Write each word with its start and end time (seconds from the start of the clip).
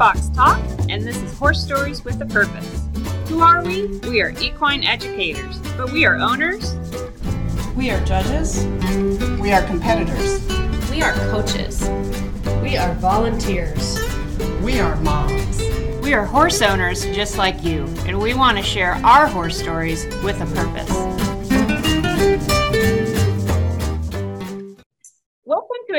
Box 0.00 0.30
Talk, 0.30 0.58
and 0.88 1.02
this 1.02 1.18
is 1.18 1.38
Horse 1.38 1.62
Stories 1.62 2.06
with 2.06 2.22
a 2.22 2.24
Purpose. 2.24 2.86
Who 3.28 3.40
are 3.40 3.62
we? 3.62 3.84
We 4.08 4.22
are 4.22 4.30
equine 4.40 4.82
educators, 4.82 5.58
but 5.76 5.92
we 5.92 6.06
are 6.06 6.16
owners. 6.16 6.74
We 7.76 7.90
are 7.90 8.02
judges. 8.06 8.64
We 9.38 9.52
are 9.52 9.62
competitors. 9.66 10.40
We 10.90 11.02
are 11.02 11.12
coaches. 11.30 11.86
We 12.62 12.78
are 12.78 12.94
volunteers. 12.94 14.00
We 14.62 14.80
are 14.80 14.96
moms. 15.02 15.60
We 16.00 16.14
are 16.14 16.24
horse 16.24 16.62
owners 16.62 17.04
just 17.04 17.36
like 17.36 17.62
you, 17.62 17.84
and 18.06 18.18
we 18.18 18.32
want 18.32 18.56
to 18.56 18.62
share 18.62 18.94
our 19.04 19.26
horse 19.26 19.58
stories 19.58 20.06
with 20.24 20.40
a 20.40 20.46
purpose. 20.54 20.99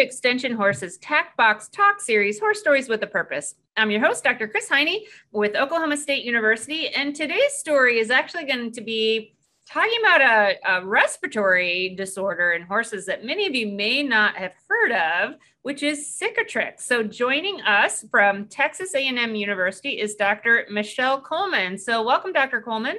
Extension 0.02 0.54
Horse's 0.54 0.98
Tack 0.98 1.38
Box 1.38 1.70
Talk 1.70 2.02
series, 2.02 2.40
Horse 2.40 2.60
Stories 2.60 2.90
with 2.90 3.04
a 3.04 3.08
Purpose. 3.08 3.54
I'm 3.78 3.92
your 3.92 4.02
host, 4.02 4.24
Dr. 4.24 4.48
Kris 4.48 4.68
Hiney 4.68 5.02
with 5.32 5.56
Oklahoma 5.56 5.96
State 5.96 6.26
University, 6.26 6.88
and 6.90 7.16
today's 7.16 7.54
story 7.54 8.00
is 8.00 8.10
actually 8.10 8.46
going 8.46 8.72
to 8.72 8.82
be 8.82 9.36
talking 9.70 10.00
about 10.02 10.22
a, 10.22 10.56
a, 10.68 10.86
respiratory 10.86 11.94
disorder 11.96 12.54
in 12.54 12.64
horses 12.64 13.06
that 13.06 13.24
many 13.24 13.46
of 13.46 13.54
you 13.54 13.68
may 13.68 14.02
not 14.02 14.36
have 14.36 14.54
heard 14.68 14.92
of 14.92 15.36
which 15.62 15.84
is 15.84 16.20
cicatrix 16.20 16.82
so 16.82 17.04
joining 17.04 17.62
us 17.62 18.04
from 18.10 18.46
texas 18.48 18.96
a&m 18.96 19.36
university 19.36 20.00
is 20.00 20.16
dr 20.16 20.66
michelle 20.72 21.22
coleman 21.22 21.78
so 21.78 22.04
welcome 22.04 22.34
dr 22.34 22.60
coleman 22.64 22.98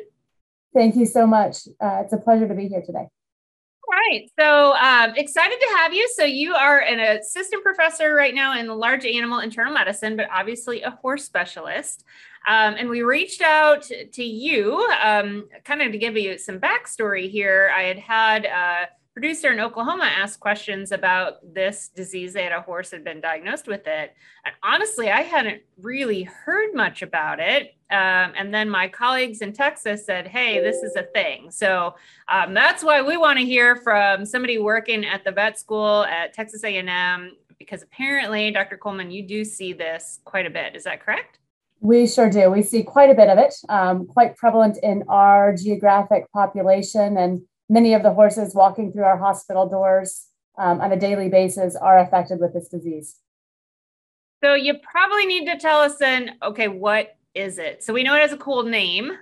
thank 0.73 0.95
you 0.95 1.05
so 1.05 1.27
much 1.27 1.67
uh, 1.81 2.01
it's 2.05 2.13
a 2.13 2.19
pleasure 2.19 2.47
to 2.47 2.55
be 2.55 2.69
here 2.69 2.81
today 2.81 3.09
right. 3.99 4.31
So 4.39 4.75
um, 4.75 5.15
excited 5.17 5.59
to 5.61 5.77
have 5.79 5.93
you. 5.93 6.09
So 6.17 6.25
you 6.25 6.55
are 6.55 6.81
an 6.81 6.99
assistant 6.99 7.63
professor 7.63 8.15
right 8.15 8.35
now 8.35 8.59
in 8.59 8.69
large 8.69 9.05
animal 9.05 9.41
internal 9.41 9.73
medicine 9.73 10.17
but 10.17 10.29
obviously 10.33 10.83
a 10.83 10.91
horse 10.91 11.25
specialist. 11.25 12.05
Um, 12.49 12.75
and 12.77 12.89
we 12.89 13.03
reached 13.03 13.41
out 13.41 13.83
to 14.13 14.25
you, 14.25 14.77
um, 15.01 15.49
kind 15.65 15.81
of 15.81 15.93
to 15.93 15.99
give 15.99 16.17
you 16.17 16.39
some 16.39 16.59
backstory 16.59 17.31
here. 17.31 17.73
I 17.77 17.83
had 17.83 17.99
had 17.99 18.45
a 18.47 18.89
producer 19.13 19.53
in 19.53 19.61
Oklahoma 19.61 20.05
asked 20.05 20.41
questions 20.41 20.91
about 20.91 21.35
this 21.55 21.89
disease. 21.95 22.33
They 22.33 22.45
had 22.45 22.53
a 22.53 22.63
horse 22.63 22.91
had 22.91 23.05
been 23.05 23.21
diagnosed 23.21 23.67
with 23.67 23.87
it. 23.87 24.15
And 24.45 24.55
honestly, 24.63 25.11
I 25.11 25.21
hadn't 25.21 25.63
really 25.81 26.23
heard 26.23 26.75
much 26.75 27.03
about 27.03 27.39
it. 27.39 27.75
Um, 27.91 28.33
and 28.39 28.55
then 28.55 28.71
my 28.71 28.89
colleagues 28.89 29.43
in 29.43 29.53
Texas 29.53 30.07
said, 30.07 30.27
"Hey, 30.27 30.61
this 30.61 30.77
is 30.77 30.97
a 30.97 31.03
thing." 31.03 31.51
So 31.51 31.95
um, 32.29 32.55
that's 32.55 32.83
why 32.83 33.03
we 33.03 33.19
want 33.19 33.39
to 33.39 33.45
hear 33.45 33.77
from 33.77 34.25
somebody 34.25 34.59
working 34.59 35.05
at 35.05 35.25
the 35.25 35.33
vet 35.33 35.59
school 35.59 36.05
at 36.05 36.33
Texas 36.33 36.65
A&M, 36.65 37.37
because 37.59 37.83
apparently, 37.83 38.51
Dr. 38.51 38.79
Coleman, 38.79 39.11
you 39.11 39.27
do 39.27 39.45
see 39.45 39.75
this 39.75 40.21
quite 40.25 40.47
a 40.47 40.51
bit. 40.51 40.75
Is 40.75 40.85
that 40.85 41.05
correct? 41.05 41.39
We 41.81 42.07
sure 42.07 42.31
do. 42.31 42.51
We 42.51 42.63
see 42.63 42.83
quite 42.83 43.11
a 43.11 43.15
bit 43.15 43.29
of 43.29 43.39
it, 43.39 43.55
um, 43.69 44.07
quite 44.07 44.37
prevalent 44.37 44.79
in 44.83 45.03
our 45.09 45.55
geographic 45.55 46.31
population. 46.33 47.19
And 47.19 47.43
many 47.69 47.95
of 47.95 48.03
the 48.03 48.13
horses 48.13 48.55
walking 48.55 48.93
through 48.93 49.05
our 49.05 49.19
hospital 49.19 49.69
doors 49.69 50.27
um, 50.59 50.81
on 50.81 50.93
a 50.93 50.99
daily 50.99 51.29
basis 51.29 51.77
are 51.77 51.99
affected 51.99 52.41
with 52.41 52.53
this 52.53 52.69
disease. 52.69 53.17
So 54.43 54.55
you 54.55 54.75
probably 54.79 55.27
need 55.27 55.47
to 55.47 55.57
tell 55.57 55.81
us 55.81 55.97
then, 55.99 56.33
okay, 56.43 56.69
what 56.69 57.17
is 57.35 57.59
it? 57.59 57.83
So 57.85 57.93
we 57.93 58.03
know 58.03 58.15
it 58.15 58.21
has 58.21 58.33
a 58.33 58.37
cool 58.37 58.65
name. 58.65 59.13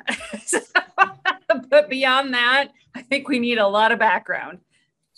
but 1.68 1.90
beyond 1.90 2.34
that, 2.34 2.68
I 2.94 3.02
think 3.02 3.28
we 3.28 3.38
need 3.38 3.58
a 3.58 3.68
lot 3.68 3.92
of 3.92 3.98
background. 3.98 4.58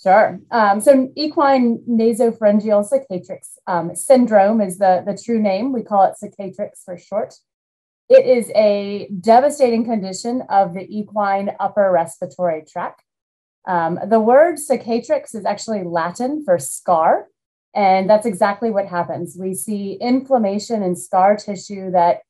Sure. 0.03 0.41
Um, 0.51 0.81
so 0.81 1.13
equine 1.15 1.79
nasopharyngeal 1.89 2.91
cicatrix 2.91 3.51
um, 3.69 3.95
syndrome 3.95 4.61
is 4.61 4.79
the, 4.79 5.05
the 5.07 5.17
true 5.17 5.41
name. 5.41 5.73
We 5.73 5.83
call 5.83 6.05
it 6.05 6.15
cicatrix 6.21 6.85
for 6.85 6.99
short. 6.99 7.35
It 8.09 8.27
is 8.27 8.51
a 8.57 9.09
devastating 9.21 9.85
condition 9.85 10.43
of 10.49 10.75
the 10.75 10.87
equine 10.89 11.53
upper 11.61 11.91
respiratory 11.93 12.65
tract. 12.69 13.05
Um, 13.67 13.99
the 14.07 14.21
word 14.21 14.57
cicatrix 14.57 15.35
is 15.35 15.45
actually 15.45 15.85
Latin 15.85 16.45
for 16.45 16.59
scar, 16.59 17.29
and 17.75 18.09
that's 18.09 18.27
exactly 18.27 18.71
what 18.71 18.87
happens. 18.87 19.37
We 19.39 19.55
see 19.55 19.99
inflammation 20.01 20.83
in 20.83 20.97
scar 20.97 21.37
tissue 21.37 21.91
that 21.93 22.21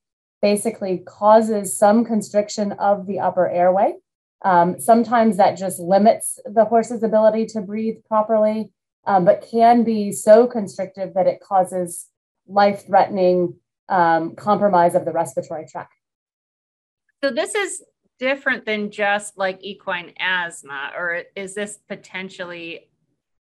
basically 0.41 0.99
causes 0.99 1.77
some 1.77 2.05
constriction 2.05 2.73
of 2.73 3.07
the 3.07 3.19
upper 3.19 3.49
airway. 3.49 3.95
Um, 4.43 4.79
sometimes 4.79 5.37
that 5.37 5.57
just 5.57 5.79
limits 5.79 6.37
the 6.45 6.65
horse's 6.65 7.01
ability 7.01 7.45
to 7.47 7.61
breathe 7.61 7.95
properly, 8.07 8.71
um, 9.07 9.25
but 9.25 9.47
can 9.49 9.83
be 9.83 10.11
so 10.11 10.45
constrictive 10.47 11.13
that 11.13 11.27
it 11.27 11.39
causes 11.39 12.07
life 12.45 12.85
threatening 12.85 13.55
um, 13.89 14.35
compromise 14.35 14.95
of 14.95 15.05
the 15.05 15.11
respiratory 15.11 15.65
tract. 15.65 15.93
So, 17.23 17.31
this 17.31 17.55
is 17.55 17.81
different 18.23 18.65
than 18.65 18.89
just 18.89 19.37
like 19.37 19.59
equine 19.61 20.13
asthma, 20.17 20.91
or 20.97 21.23
is 21.35 21.53
this 21.53 21.77
potentially 21.89 22.89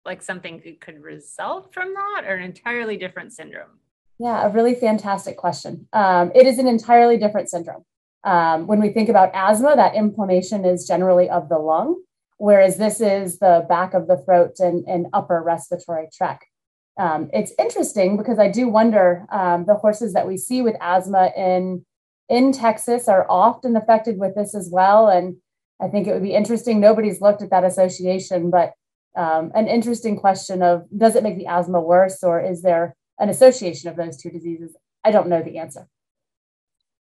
like 0.06 0.22
something 0.22 0.62
that 0.64 0.80
could 0.80 1.02
result 1.02 1.74
from 1.74 1.96
that, 1.96 2.26
or 2.28 2.36
an 2.36 2.44
entirely 2.44 2.96
different 2.96 3.34
syndrome? 3.34 3.80
Yeah, 4.20 4.46
a 4.46 4.50
really 4.50 4.76
fantastic 4.76 5.36
question. 5.36 5.88
Um, 5.94 6.32
it 6.36 6.46
is 6.46 6.60
an 6.60 6.68
entirely 6.68 7.18
different 7.18 7.50
syndrome. 7.50 7.84
Um, 8.24 8.68
when 8.68 8.80
we 8.80 8.90
think 8.90 9.10
about 9.10 9.32
asthma, 9.34 9.76
that 9.76 9.96
inflammation 9.96 10.64
is 10.64 10.88
generally 10.88 11.28
of 11.28 11.50
the 11.50 11.58
lung, 11.58 12.04
whereas 12.38 12.78
this 12.78 13.02
is 13.02 13.40
the 13.40 13.66
back 13.68 13.96
of 13.96 14.08
the 14.08 14.18
throat 14.18 14.60
and, 14.60 14.86
and 14.88 15.08
upper 15.12 15.42
respiratory 15.42 16.08
tract. 16.16 16.46
Um, 17.00 17.30
it's 17.34 17.54
interesting 17.58 18.16
because 18.16 18.38
I 18.38 18.50
do 18.52 18.68
wonder 18.68 19.26
um, 19.32 19.66
the 19.66 19.76
horses 19.76 20.14
that 20.14 20.28
we 20.28 20.38
see 20.38 20.62
with 20.62 20.76
asthma 20.82 21.32
in 21.36 21.84
in 22.30 22.52
Texas 22.52 23.08
are 23.08 23.26
often 23.30 23.76
affected 23.76 24.20
with 24.20 24.36
this 24.36 24.54
as 24.56 24.70
well. 24.72 25.08
And 25.08 25.38
I 25.82 25.88
think 25.88 26.08
it 26.08 26.14
would 26.14 26.24
be 26.24 26.34
interesting. 26.34 26.80
Nobody's 26.80 27.22
looked 27.22 27.42
at 27.42 27.50
that 27.52 27.64
association, 27.64 28.50
but 28.50 28.74
um, 29.16 29.52
an 29.56 29.68
interesting 29.68 30.18
question 30.18 30.62
of 30.62 30.86
does 30.96 31.16
it 31.16 31.24
make 31.24 31.38
the 31.38 31.48
asthma 31.48 31.82
worse 31.82 32.24
or 32.24 32.40
is 32.40 32.62
there 32.62 32.96
an 33.20 33.30
association 33.30 33.90
of 33.90 33.96
those 33.96 34.18
two 34.18 34.30
diseases? 34.30 34.76
I 35.04 35.12
don't 35.12 35.30
know 35.30 35.42
the 35.42 35.58
answer. 35.58 35.88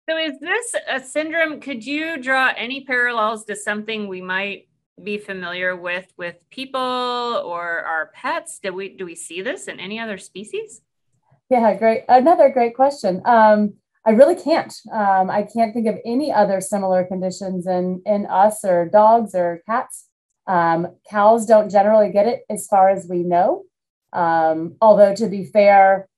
So, 0.08 0.16
is 0.16 0.38
this 0.38 0.74
a 0.88 1.00
syndrome? 1.00 1.60
Could 1.60 1.84
you 1.84 2.16
draw 2.22 2.52
any 2.56 2.84
parallels 2.84 3.44
to 3.46 3.56
something 3.56 4.06
we 4.06 4.20
might 4.20 4.68
be 5.02 5.18
familiar 5.18 5.74
with 5.74 6.06
with 6.16 6.36
people 6.48 6.80
or 6.80 7.80
our 7.80 8.12
pets? 8.14 8.60
Do 8.62 8.72
we 8.72 8.90
do 8.90 9.04
we 9.04 9.16
see 9.16 9.42
this 9.42 9.66
in 9.66 9.80
any 9.80 9.98
other 9.98 10.16
species? 10.16 10.80
Yeah, 11.50 11.74
great. 11.74 12.04
Another 12.08 12.50
great 12.50 12.76
question. 12.76 13.20
Um, 13.24 13.74
I 14.06 14.10
really 14.10 14.36
can't. 14.36 14.72
Um, 14.92 15.28
I 15.30 15.42
can't 15.42 15.74
think 15.74 15.88
of 15.88 15.98
any 16.04 16.32
other 16.32 16.60
similar 16.60 17.04
conditions 17.04 17.66
in 17.66 18.02
in 18.06 18.26
us 18.26 18.64
or 18.64 18.88
dogs 18.88 19.34
or 19.34 19.62
cats. 19.66 20.06
Um, 20.46 20.86
cows 21.10 21.44
don't 21.44 21.70
generally 21.70 22.12
get 22.12 22.26
it, 22.26 22.44
as 22.48 22.68
far 22.68 22.88
as 22.88 23.08
we 23.08 23.24
know. 23.24 23.64
Um, 24.12 24.76
although, 24.80 25.14
to 25.16 25.28
be 25.28 25.44
fair, 25.44 26.08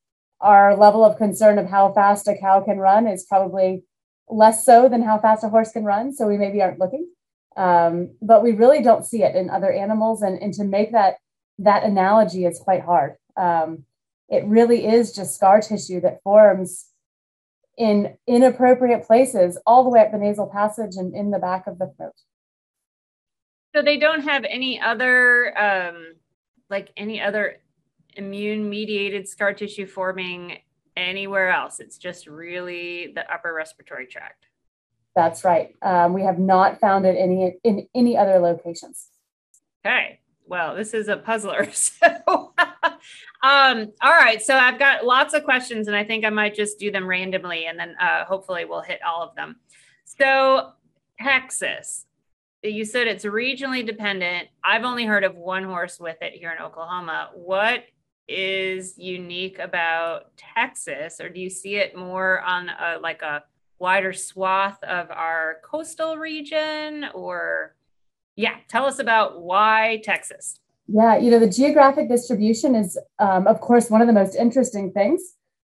our 0.41 0.77
level 0.77 1.03
of 1.03 1.17
concern 1.17 1.59
of 1.59 1.67
how 1.67 1.93
fast 1.95 2.29
a 2.29 2.37
cow 2.37 2.61
can 2.61 2.79
run 2.79 3.07
is 3.07 3.25
probably 3.25 3.85
less 4.29 4.67
so 4.67 4.91
than 4.91 5.03
how 5.03 5.19
fast 5.19 5.43
a 5.43 5.49
horse 5.49 5.73
can 5.73 5.85
run. 5.85 6.15
So 6.15 6.29
we 6.29 6.37
maybe 6.37 6.61
aren't 6.61 6.79
looking, 6.79 7.09
um, 7.57 8.11
but 8.21 8.43
we 8.43 8.53
really 8.53 8.83
don't 8.83 9.07
see 9.07 9.23
it 9.23 9.35
in 9.35 9.49
other 9.49 9.73
animals. 9.73 10.21
And, 10.21 10.41
and 10.43 10.53
to 10.55 10.65
make 10.65 10.93
that 10.93 11.17
that 11.59 11.85
analogy 11.85 12.45
is 12.45 12.61
quite 12.61 12.83
hard. 12.83 13.17
Um, 13.35 13.85
it 14.29 14.45
really 14.45 14.87
is 14.87 15.13
just 15.13 15.35
scar 15.35 15.63
tissue 15.63 16.03
that 16.03 16.23
forms 16.23 16.85
in 17.79 18.17
inappropriate 18.27 19.07
places 19.07 19.59
all 19.65 19.85
the 19.85 19.91
way 19.91 20.01
up 20.01 20.11
the 20.11 20.19
nasal 20.19 20.47
passage 20.47 20.97
and 20.97 21.15
in 21.15 21.31
the 21.31 21.39
back 21.39 21.67
of 21.67 21.79
the 21.79 21.93
throat. 21.97 22.13
So 23.75 23.83
they 23.83 23.97
don't 23.97 24.23
have 24.23 24.45
any 24.45 24.81
other, 24.81 25.57
um, 25.57 26.15
like 26.69 26.91
any 26.97 27.21
other 27.21 27.61
immune 28.15 28.69
mediated 28.69 29.29
scar 29.29 29.55
tissue 29.55 29.87
forming 29.87 30.59
anywhere 30.97 31.51
else. 31.51 31.79
It's 31.79 31.97
just 31.97 32.27
really 32.27 33.13
the 33.15 33.33
upper 33.33 33.55
respiratory 33.55 34.07
tract. 34.07 34.47
That's 35.15 35.45
right. 35.45 35.75
Um, 35.83 36.13
we 36.13 36.23
have 36.23 36.39
not 36.39 36.81
found 36.81 37.07
it 37.07 37.17
any 37.17 37.57
in 37.65 37.89
any 37.95 38.17
other 38.17 38.39
locations. 38.39 39.09
Okay. 39.85 40.21
Well, 40.49 40.75
this 40.75 40.95
is 40.95 41.09
a 41.09 41.17
puzzler. 41.17 41.69
So, 41.79 42.53
um, 43.43 43.93
all 44.03 44.13
right. 44.13 44.43
So 44.43 44.57
I've 44.57 44.79
got 44.79 45.05
lots 45.05 45.35
of 45.35 45.45
questions, 45.45 45.87
and 45.87 45.97
I 45.97 46.05
think 46.05 46.25
I 46.25 46.31
might 46.31 46.55
just 46.55 46.79
do 46.79 46.91
them 46.91 47.07
randomly, 47.07 47.67
and 47.67 47.79
then 47.79 47.95
uh, 48.01 48.25
hopefully 48.25 48.65
we'll 48.65 48.81
hit 48.81 49.01
all 49.07 49.23
of 49.23 49.35
them. 49.37 49.57
So, 50.05 50.73
Texas, 51.21 52.07
you 52.63 52.85
said 52.85 53.07
it's 53.07 53.25
regionally 53.25 53.87
dependent. 53.87 54.49
I've 54.65 54.85
only 54.85 55.05
heard 55.05 55.23
of 55.23 55.37
one 55.37 55.65
horse 55.65 56.01
with 56.01 56.17
it 56.23 56.33
here 56.33 56.51
in 56.51 56.63
Oklahoma. 56.63 57.31
What 57.35 57.85
is 58.27 58.99
unique 58.99 59.59
about 59.59 60.37
Texas, 60.37 61.21
or 61.21 61.29
do 61.29 61.41
you 61.41 61.51
see 61.51 61.77
it 61.77 61.97
more 61.97 62.41
on 62.41 62.69
a, 62.69 62.99
like 63.01 63.23
a 63.23 63.45
wider 63.79 64.13
swath 64.13 64.83
of 64.83 65.11
our 65.11 65.59
coastal 65.65 66.17
region? 66.17 67.07
Or, 67.15 67.75
yeah, 68.39 68.55
tell 68.69 68.87
us 68.87 68.99
about 69.01 69.43
why 69.43 70.01
Texas. 70.05 70.61
Yeah, 70.87 71.19
you 71.19 71.31
know, 71.31 71.41
the 71.41 71.51
geographic 71.51 72.09
distribution 72.09 72.75
is, 72.75 72.97
um, 73.19 73.47
of 73.47 73.61
course, 73.61 73.91
one 73.91 74.01
of 74.01 74.07
the 74.07 74.13
most 74.15 74.37
interesting 74.37 74.93
things. 74.93 75.21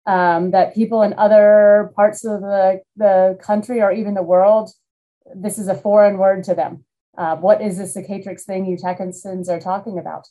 um, 0.05 0.51
that 0.51 0.73
people 0.73 1.03
in 1.03 1.13
other 1.17 1.91
parts 1.95 2.25
of 2.25 2.41
the, 2.41 2.81
the 2.95 3.37
country 3.41 3.81
or 3.81 3.91
even 3.91 4.13
the 4.13 4.23
world, 4.23 4.71
this 5.35 5.59
is 5.59 5.67
a 5.67 5.75
foreign 5.75 6.17
word 6.17 6.43
to 6.45 6.55
them. 6.55 6.83
Uh, 7.17 7.35
what 7.35 7.61
is 7.61 7.77
this 7.77 7.95
cicatrix 7.95 8.43
thing 8.43 8.65
you 8.65 8.77
Texans 8.77 9.49
are 9.49 9.59
talking 9.59 9.99
about? 9.99 10.27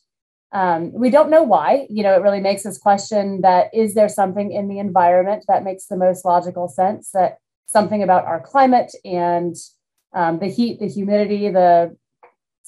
Um, 0.52 0.92
we 0.92 1.10
don't 1.10 1.30
know 1.30 1.42
why. 1.42 1.86
You 1.88 2.02
know, 2.02 2.14
it 2.14 2.22
really 2.22 2.40
makes 2.40 2.66
us 2.66 2.78
question 2.78 3.42
that 3.42 3.72
is 3.72 3.94
there 3.94 4.08
something 4.08 4.50
in 4.50 4.68
the 4.68 4.80
environment 4.80 5.44
that 5.46 5.62
makes 5.62 5.86
the 5.86 5.96
most 5.96 6.24
logical 6.24 6.66
sense? 6.66 7.10
That 7.12 7.38
something 7.66 8.02
about 8.02 8.24
our 8.24 8.40
climate 8.40 8.92
and 9.04 9.54
um, 10.12 10.40
the 10.40 10.48
heat, 10.48 10.80
the 10.80 10.88
humidity, 10.88 11.50
the 11.50 11.96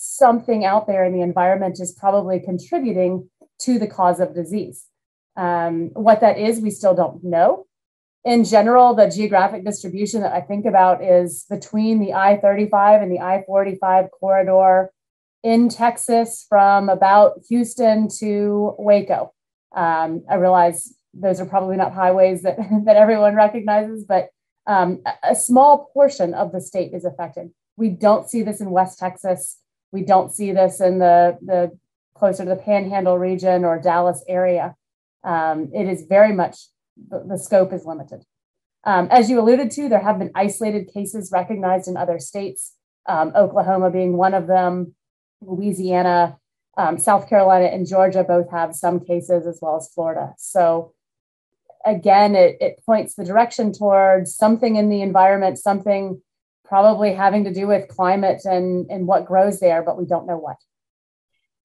something 0.02 0.64
out 0.64 0.87
there 0.87 1.04
in 1.04 1.12
the 1.12 1.22
environment 1.22 1.78
is 1.81 1.93
probably 1.93 2.40
contributing 2.40 3.31
to 3.60 3.78
the 3.78 3.87
cause 3.87 4.19
of 4.19 4.34
disease. 4.34 4.87
Um, 5.37 5.90
what 5.94 6.20
that 6.20 6.38
is, 6.38 6.60
we 6.60 6.70
still 6.70 6.94
don't 6.94 7.22
know. 7.22 7.66
In 8.25 8.44
general, 8.44 8.94
the 8.94 9.08
geographic 9.08 9.64
distribution 9.64 10.20
that 10.22 10.32
I 10.32 10.40
think 10.40 10.66
about 10.66 11.02
is 11.02 11.44
between 11.49 12.00
the 12.00 12.14
I 12.14 12.37
35 12.38 13.02
and 13.02 13.10
the 13.10 13.20
I 13.20 13.44
45 13.46 14.10
corridor 14.10 14.90
in 15.43 15.69
Texas 15.69 16.46
from 16.49 16.88
about 16.88 17.40
Houston 17.49 18.08
to 18.19 18.75
Waco. 18.78 19.32
Um, 19.75 20.25
I 20.28 20.34
realize 20.34 20.94
those 21.14 21.40
are 21.40 21.46
probably 21.46 21.76
not 21.76 21.93
highways 21.93 22.43
that, 22.43 22.56
that 22.84 22.96
everyone 22.96 23.34
recognizes, 23.34 24.04
but 24.04 24.28
um, 24.66 25.02
a 25.22 25.34
small 25.34 25.90
portion 25.93 26.34
of 26.34 26.52
the 26.52 26.60
state 26.60 26.93
is 26.93 27.04
affected. 27.04 27.50
We 27.76 27.88
don't 27.88 28.28
see 28.28 28.43
this 28.43 28.60
in 28.60 28.70
West 28.70 28.99
Texas. 28.99 29.58
We 29.92 30.02
don't 30.02 30.34
see 30.34 30.52
this 30.52 30.80
in 30.80 30.98
the, 30.98 31.38
the 31.42 31.78
closer 32.14 32.44
to 32.44 32.50
the 32.50 32.56
Panhandle 32.56 33.18
region 33.18 33.64
or 33.64 33.78
Dallas 33.78 34.24
area. 34.26 34.74
Um, 35.22 35.70
it 35.74 35.86
is 35.86 36.06
very 36.08 36.32
much 36.32 36.56
the, 37.08 37.24
the 37.26 37.38
scope 37.38 37.72
is 37.72 37.84
limited. 37.84 38.24
Um, 38.84 39.08
as 39.10 39.30
you 39.30 39.38
alluded 39.38 39.70
to, 39.72 39.88
there 39.88 40.00
have 40.00 40.18
been 40.18 40.32
isolated 40.34 40.92
cases 40.92 41.30
recognized 41.32 41.88
in 41.88 41.96
other 41.96 42.18
states, 42.18 42.74
um, 43.06 43.32
Oklahoma 43.36 43.90
being 43.90 44.16
one 44.16 44.34
of 44.34 44.46
them, 44.46 44.94
Louisiana, 45.40 46.38
um, 46.76 46.98
South 46.98 47.28
Carolina, 47.28 47.66
and 47.66 47.86
Georgia 47.86 48.24
both 48.24 48.50
have 48.50 48.74
some 48.74 48.98
cases, 48.98 49.46
as 49.46 49.58
well 49.60 49.76
as 49.76 49.88
Florida. 49.92 50.34
So, 50.38 50.94
again, 51.84 52.34
it, 52.34 52.56
it 52.60 52.82
points 52.84 53.14
the 53.14 53.24
direction 53.24 53.72
towards 53.72 54.34
something 54.34 54.76
in 54.76 54.88
the 54.88 55.02
environment, 55.02 55.58
something 55.58 56.22
probably 56.72 57.12
having 57.12 57.44
to 57.44 57.52
do 57.52 57.66
with 57.66 57.86
climate 57.86 58.46
and, 58.46 58.90
and 58.90 59.06
what 59.06 59.26
grows 59.26 59.60
there, 59.60 59.82
but 59.82 59.98
we 59.98 60.06
don't 60.06 60.26
know 60.26 60.38
what. 60.38 60.56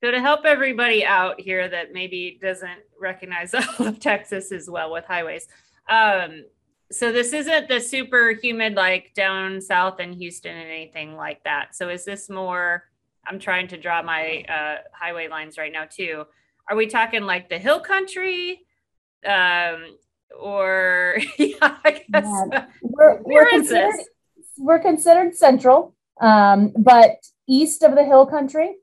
So 0.03 0.11
to 0.11 0.19
help 0.19 0.41
everybody 0.43 1.05
out 1.05 1.39
here 1.39 1.65
that 1.69 1.93
maybe 1.93 2.37
doesn't 2.41 2.81
recognize 2.99 3.53
all 3.53 3.87
of 3.87 4.01
Texas 4.01 4.51
as 4.51 4.69
well 4.69 4.91
with 4.91 5.05
highways, 5.05 5.47
um, 5.87 6.43
so 6.91 7.13
this 7.13 7.31
isn't 7.31 7.69
the 7.69 7.79
super 7.79 8.31
humid 8.31 8.73
like 8.73 9.13
down 9.13 9.61
south 9.61 10.01
in 10.01 10.11
Houston 10.11 10.57
and 10.57 10.69
anything 10.69 11.15
like 11.15 11.41
that. 11.45 11.73
So 11.73 11.87
is 11.87 12.03
this 12.03 12.29
more? 12.29 12.83
I'm 13.25 13.39
trying 13.39 13.69
to 13.69 13.77
draw 13.77 14.01
my 14.01 14.43
uh, 14.49 14.79
highway 14.91 15.29
lines 15.29 15.57
right 15.57 15.71
now 15.71 15.85
too. 15.89 16.25
Are 16.69 16.75
we 16.75 16.85
talking 16.85 17.23
like 17.23 17.47
the 17.47 17.59
hill 17.59 17.79
country, 17.79 18.59
um, 19.25 19.85
or 20.37 21.17
yeah? 21.37 21.55
I 21.61 21.91
guess 22.11 22.25
yeah. 22.51 22.65
We're, 22.81 23.21
we're 23.21 23.49
considered, 23.49 23.93
this? 23.93 24.07
We're 24.57 24.79
considered 24.79 25.35
central, 25.35 25.95
um, 26.19 26.73
but 26.77 27.17
east 27.47 27.83
of 27.83 27.95
the 27.95 28.03
hill 28.03 28.25
country. 28.25 28.75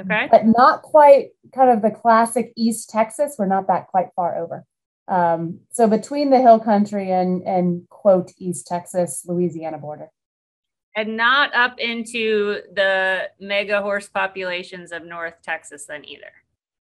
Okay. 0.00 0.28
But 0.30 0.46
not 0.46 0.82
quite 0.82 1.30
kind 1.54 1.70
of 1.70 1.82
the 1.82 1.90
classic 1.90 2.52
East 2.56 2.88
Texas. 2.88 3.36
We're 3.38 3.46
not 3.46 3.66
that 3.66 3.88
quite 3.88 4.08
far 4.16 4.38
over. 4.38 4.64
Um, 5.08 5.60
so 5.72 5.88
between 5.88 6.30
the 6.30 6.40
hill 6.40 6.60
country 6.60 7.10
and 7.10 7.42
and 7.42 7.88
quote 7.88 8.32
East 8.38 8.66
Texas, 8.66 9.24
Louisiana 9.26 9.78
border. 9.78 10.10
And 10.96 11.16
not 11.16 11.54
up 11.54 11.78
into 11.78 12.62
the 12.72 13.28
mega 13.38 13.80
horse 13.82 14.08
populations 14.08 14.90
of 14.92 15.04
North 15.04 15.34
Texas 15.42 15.86
then 15.86 16.04
either. 16.04 16.32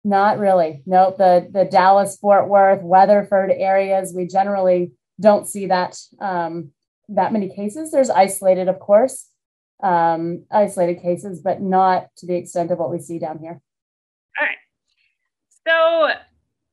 Not 0.04 0.38
really. 0.38 0.82
Nope. 0.86 1.18
The 1.18 1.48
the 1.50 1.64
Dallas, 1.64 2.16
Fort 2.16 2.48
Worth, 2.48 2.82
Weatherford 2.82 3.50
areas, 3.50 4.12
we 4.14 4.26
generally 4.26 4.92
don't 5.20 5.46
see 5.46 5.66
that 5.66 5.98
um, 6.20 6.70
that 7.14 7.32
many 7.32 7.48
cases. 7.48 7.90
There's 7.90 8.10
isolated, 8.10 8.68
of 8.68 8.78
course, 8.78 9.28
um, 9.82 10.44
isolated 10.50 11.02
cases, 11.02 11.40
but 11.40 11.60
not 11.60 12.08
to 12.16 12.26
the 12.26 12.36
extent 12.36 12.70
of 12.70 12.78
what 12.78 12.90
we 12.90 12.98
see 12.98 13.18
down 13.18 13.38
here. 13.38 13.60
All 14.38 14.46
right. 14.46 14.58
So 15.66 16.20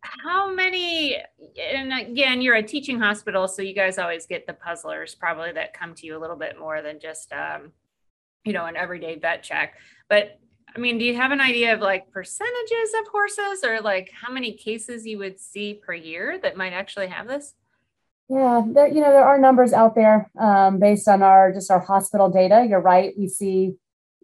how 0.02 0.52
many 0.52 1.18
and 1.62 1.94
again 1.94 2.42
you're 2.42 2.56
a 2.56 2.64
teaching 2.64 3.00
hospital 3.00 3.48
so 3.48 3.62
you 3.62 3.74
guys 3.74 3.98
always 3.98 4.26
get 4.26 4.48
the 4.48 4.54
puzzlers 4.54 5.14
probably 5.14 5.52
that 5.52 5.74
come 5.74 5.94
to 5.94 6.06
you 6.06 6.18
a 6.18 6.20
little 6.20 6.36
bit 6.36 6.58
more 6.58 6.82
than 6.82 7.00
just 7.00 7.32
um, 7.34 7.72
you 8.46 8.54
know 8.54 8.66
an 8.66 8.78
everyday 8.78 9.18
vet 9.18 9.44
check 9.44 9.74
but 10.10 10.40
i 10.74 10.80
mean 10.80 10.98
do 10.98 11.06
you 11.06 11.16
have 11.16 11.32
an 11.32 11.42
idea 11.42 11.74
of 11.74 11.82
like 11.82 12.10
percentages 12.12 12.94
of 13.00 13.08
horses 13.12 13.64
or 13.64 13.82
like 13.82 14.10
how 14.14 14.32
many 14.32 14.54
cases 14.54 15.06
you 15.06 15.18
would 15.18 15.40
see 15.40 15.74
per 15.74 15.94
year 15.94 16.40
that 16.42 16.56
might 16.56 16.74
actually 16.74 17.08
have 17.08 17.28
this 17.28 17.54
yeah 18.30 18.62
there 18.68 18.88
you 18.88 19.02
know 19.02 19.12
there 19.12 19.26
are 19.26 19.40
numbers 19.40 19.74
out 19.74 19.96
there 19.96 20.30
um, 20.40 20.80
based 20.80 21.08
on 21.08 21.22
our 21.22 21.52
just 21.52 21.72
our 21.72 21.80
hospital 21.80 22.30
data 22.30 22.66
you're 22.70 22.80
right 22.80 23.14
we 23.18 23.28
see 23.28 23.76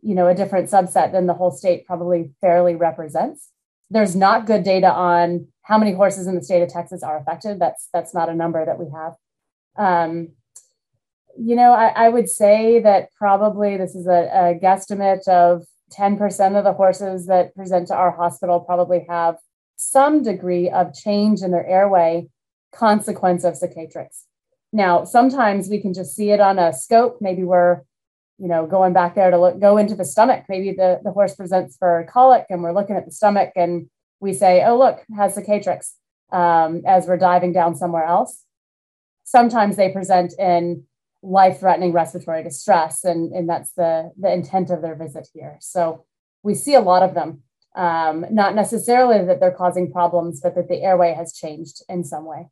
you 0.01 0.15
know 0.15 0.27
a 0.27 0.35
different 0.35 0.69
subset 0.69 1.11
than 1.11 1.25
the 1.25 1.33
whole 1.33 1.51
state 1.51 1.85
probably 1.85 2.31
fairly 2.41 2.75
represents 2.75 3.49
there's 3.89 4.15
not 4.15 4.45
good 4.45 4.63
data 4.63 4.91
on 4.91 5.47
how 5.61 5.77
many 5.77 5.93
horses 5.93 6.27
in 6.27 6.35
the 6.35 6.43
state 6.43 6.61
of 6.61 6.69
Texas 6.69 7.03
are 7.03 7.17
affected. 7.17 7.59
That's 7.59 7.89
that's 7.93 8.13
not 8.13 8.29
a 8.29 8.35
number 8.35 8.65
that 8.65 8.79
we 8.79 8.85
have. 8.91 9.13
Um, 9.77 10.29
you 11.37 11.55
know, 11.55 11.73
I, 11.73 11.87
I, 11.87 12.09
would 12.09 12.29
say 12.29 12.79
that 12.79 13.09
probably 13.17 13.75
this 13.75 13.93
is 13.93 14.07
a, 14.07 14.29
a 14.31 14.59
guesstimate 14.63 15.27
of 15.27 15.65
10% 15.91 16.57
of 16.57 16.63
the 16.63 16.71
horses 16.71 17.25
that 17.25 17.53
present 17.53 17.89
to 17.89 17.93
our 17.93 18.11
hospital 18.11 18.61
probably 18.61 19.05
have 19.09 19.35
some 19.75 20.23
degree 20.23 20.69
of 20.69 20.93
change 20.93 21.41
in 21.41 21.51
their 21.51 21.67
airway 21.67 22.29
consequence 22.75 23.43
of 23.43 23.55
cicatrix. 23.55 24.23
Now, 24.73 25.05
sometimes 25.05 25.69
we 25.69 25.79
can 25.79 25.93
just 25.93 26.15
see 26.15 26.31
it 26.31 26.39
on 26.39 26.59
a 26.59 26.73
scope. 26.73 27.19
Maybe 27.21 27.43
we're, 27.43 27.81
you 28.37 28.47
know, 28.47 28.67
going 28.67 28.93
back 28.93 29.15
there 29.15 29.31
to 29.31 29.39
look, 29.39 29.59
go 29.59 29.77
into 29.77 29.95
the 29.95 30.05
stomach. 30.05 30.45
Maybe 30.49 30.71
the, 30.71 30.99
the 31.03 31.11
horse 31.11 31.35
presents 31.35 31.77
for 31.77 32.05
colic 32.09 32.45
and 32.49 32.61
we're 32.61 32.73
looking 32.73 32.95
at 32.95 33.05
the 33.05 33.11
stomach 33.11 33.51
and 33.55 33.89
we 34.19 34.33
say, 34.33 34.63
oh, 34.65 34.77
look, 34.77 35.03
has 35.15 35.37
cicatrix 35.37 35.93
um, 36.31 36.81
as 36.85 37.07
we're 37.07 37.17
diving 37.17 37.53
down 37.53 37.75
somewhere 37.75 38.05
else. 38.05 38.43
Sometimes 39.23 39.75
they 39.75 39.91
present 39.91 40.33
in 40.37 40.83
life 41.23 41.59
threatening 41.59 41.91
respiratory 41.91 42.43
distress, 42.43 43.03
and, 43.03 43.33
and 43.33 43.49
that's 43.49 43.71
the, 43.73 44.11
the 44.17 44.31
intent 44.31 44.69
of 44.69 44.81
their 44.81 44.95
visit 44.95 45.27
here. 45.33 45.57
So 45.59 46.05
we 46.43 46.53
see 46.53 46.75
a 46.75 46.81
lot 46.81 47.01
of 47.01 47.15
them, 47.15 47.41
um, 47.75 48.25
not 48.29 48.53
necessarily 48.53 49.25
that 49.25 49.39
they're 49.39 49.51
causing 49.51 49.91
problems, 49.91 50.41
but 50.41 50.53
that 50.55 50.67
the 50.69 50.83
airway 50.83 51.13
has 51.13 51.33
changed 51.33 51.81
in 51.89 52.03
some 52.03 52.25
way. 52.25 52.49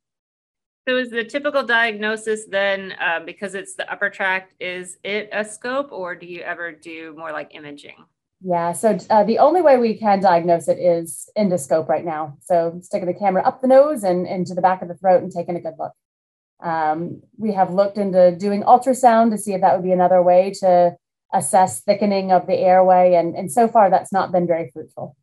So, 0.87 0.97
is 0.97 1.11
the 1.11 1.23
typical 1.23 1.63
diagnosis 1.63 2.45
then 2.45 2.93
uh, 2.99 3.21
because 3.25 3.55
it's 3.55 3.75
the 3.75 3.89
upper 3.91 4.09
tract? 4.09 4.53
Is 4.59 4.97
it 5.03 5.29
a 5.31 5.45
scope, 5.45 5.91
or 5.91 6.13
do 6.15 6.25
you 6.25 6.41
ever 6.41 6.73
do 6.73 7.15
more 7.17 7.31
like 7.31 7.55
imaging? 7.55 7.95
Yeah, 8.45 8.73
so 8.73 8.97
uh, 9.09 9.23
the 9.23 9.39
only 9.39 9.61
way 9.61 9.77
we 9.77 9.97
can 9.97 10.19
diagnose 10.19 10.67
it 10.67 10.77
is 10.77 11.29
endoscope 11.37 11.87
right 11.87 12.03
now. 12.03 12.37
So 12.41 12.79
sticking 12.81 13.07
the 13.07 13.13
camera 13.13 13.41
up 13.43 13.61
the 13.61 13.69
nose 13.69 14.03
and 14.03 14.27
into 14.27 14.53
the 14.53 14.61
back 14.61 14.81
of 14.81 14.89
the 14.89 14.95
throat 14.95 15.23
and 15.23 15.31
taking 15.31 15.55
a 15.55 15.61
good 15.61 15.75
look. 15.79 15.93
Um, 16.61 17.21
we 17.37 17.53
have 17.53 17.73
looked 17.73 17.97
into 17.97 18.35
doing 18.37 18.63
ultrasound 18.63 19.31
to 19.31 19.37
see 19.37 19.53
if 19.53 19.61
that 19.61 19.75
would 19.75 19.85
be 19.85 19.93
another 19.93 20.21
way 20.21 20.51
to 20.59 20.97
assess 21.33 21.79
thickening 21.79 22.33
of 22.33 22.45
the 22.45 22.55
airway, 22.55 23.13
and, 23.15 23.35
and 23.35 23.49
so 23.49 23.69
far 23.69 23.89
that's 23.89 24.11
not 24.11 24.33
been 24.33 24.45
very 24.45 24.69
fruitful. 24.71 25.15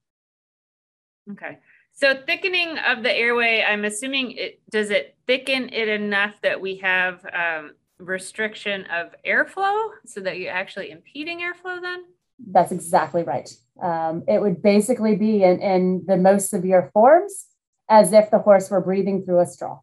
Okay. 1.33 1.59
So 2.01 2.15
thickening 2.27 2.79
of 2.79 3.03
the 3.03 3.15
airway, 3.15 3.63
I'm 3.63 3.85
assuming 3.85 4.33
it 4.33 4.63
does 4.71 4.89
it 4.89 5.17
thicken 5.27 5.69
it 5.71 5.87
enough 5.87 6.41
that 6.41 6.59
we 6.59 6.77
have 6.77 7.27
um, 7.27 7.73
restriction 7.99 8.87
of 8.87 9.15
airflow 9.27 9.91
so 10.07 10.21
that 10.21 10.39
you're 10.39 10.51
actually 10.51 10.91
impeding 10.91 11.41
airflow 11.41 11.79
then? 11.79 12.05
That's 12.51 12.73
exactly 12.73 13.23
right. 13.23 13.55
Um, 13.83 14.25
it 14.27 14.41
would 14.41 14.63
basically 14.63 15.17
be 15.17 15.45
in, 15.45 15.61
in 15.61 16.05
the 16.07 16.17
most 16.17 16.49
severe 16.49 16.91
forms 16.95 17.49
as 17.91 18.15
if 18.15 18.31
the 18.31 18.39
horse 18.39 18.71
were 18.71 18.81
breathing 18.81 19.23
through 19.27 19.41
a 19.41 19.47
straw. 19.47 19.81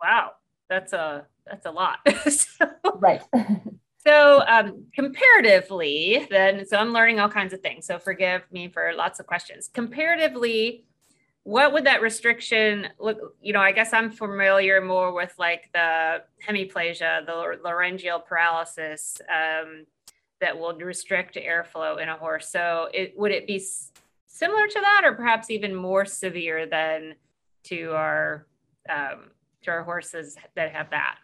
Wow, 0.00 0.34
that's 0.68 0.92
a 0.92 1.26
that's 1.46 1.66
a 1.66 1.72
lot. 1.72 1.98
so, 2.30 2.66
right. 2.94 3.22
so 4.04 4.42
um, 4.46 4.86
comparatively, 4.94 6.26
then, 6.30 6.66
so 6.66 6.76
I'm 6.76 6.92
learning 6.92 7.20
all 7.20 7.28
kinds 7.28 7.52
of 7.52 7.60
things. 7.60 7.86
So 7.86 7.98
forgive 7.98 8.42
me 8.50 8.68
for 8.68 8.92
lots 8.94 9.20
of 9.20 9.26
questions. 9.26 9.68
Comparatively, 9.72 10.84
what 11.44 11.72
would 11.72 11.84
that 11.84 12.02
restriction 12.02 12.88
look? 12.98 13.34
You 13.40 13.52
know, 13.52 13.60
I 13.60 13.72
guess 13.72 13.92
I'm 13.92 14.10
familiar 14.10 14.80
more 14.80 15.12
with 15.12 15.34
like 15.38 15.70
the 15.72 16.22
hemiplegia, 16.46 17.24
the 17.26 17.58
laryngeal 17.62 18.20
paralysis. 18.20 19.20
Um, 19.28 19.86
that 20.40 20.58
will 20.58 20.74
restrict 20.74 21.36
airflow 21.36 22.00
in 22.00 22.08
a 22.08 22.16
horse. 22.16 22.48
So 22.48 22.88
it 22.92 23.14
would 23.16 23.30
it 23.30 23.46
be 23.46 23.62
similar 24.26 24.66
to 24.66 24.80
that 24.80 25.02
or 25.04 25.14
perhaps 25.14 25.50
even 25.50 25.74
more 25.74 26.04
severe 26.04 26.66
than 26.66 27.14
to 27.64 27.92
our 27.92 28.46
um, 28.88 29.30
to 29.62 29.70
our 29.70 29.84
horses 29.84 30.36
that 30.56 30.72
have 30.72 30.90
that? 30.90 31.18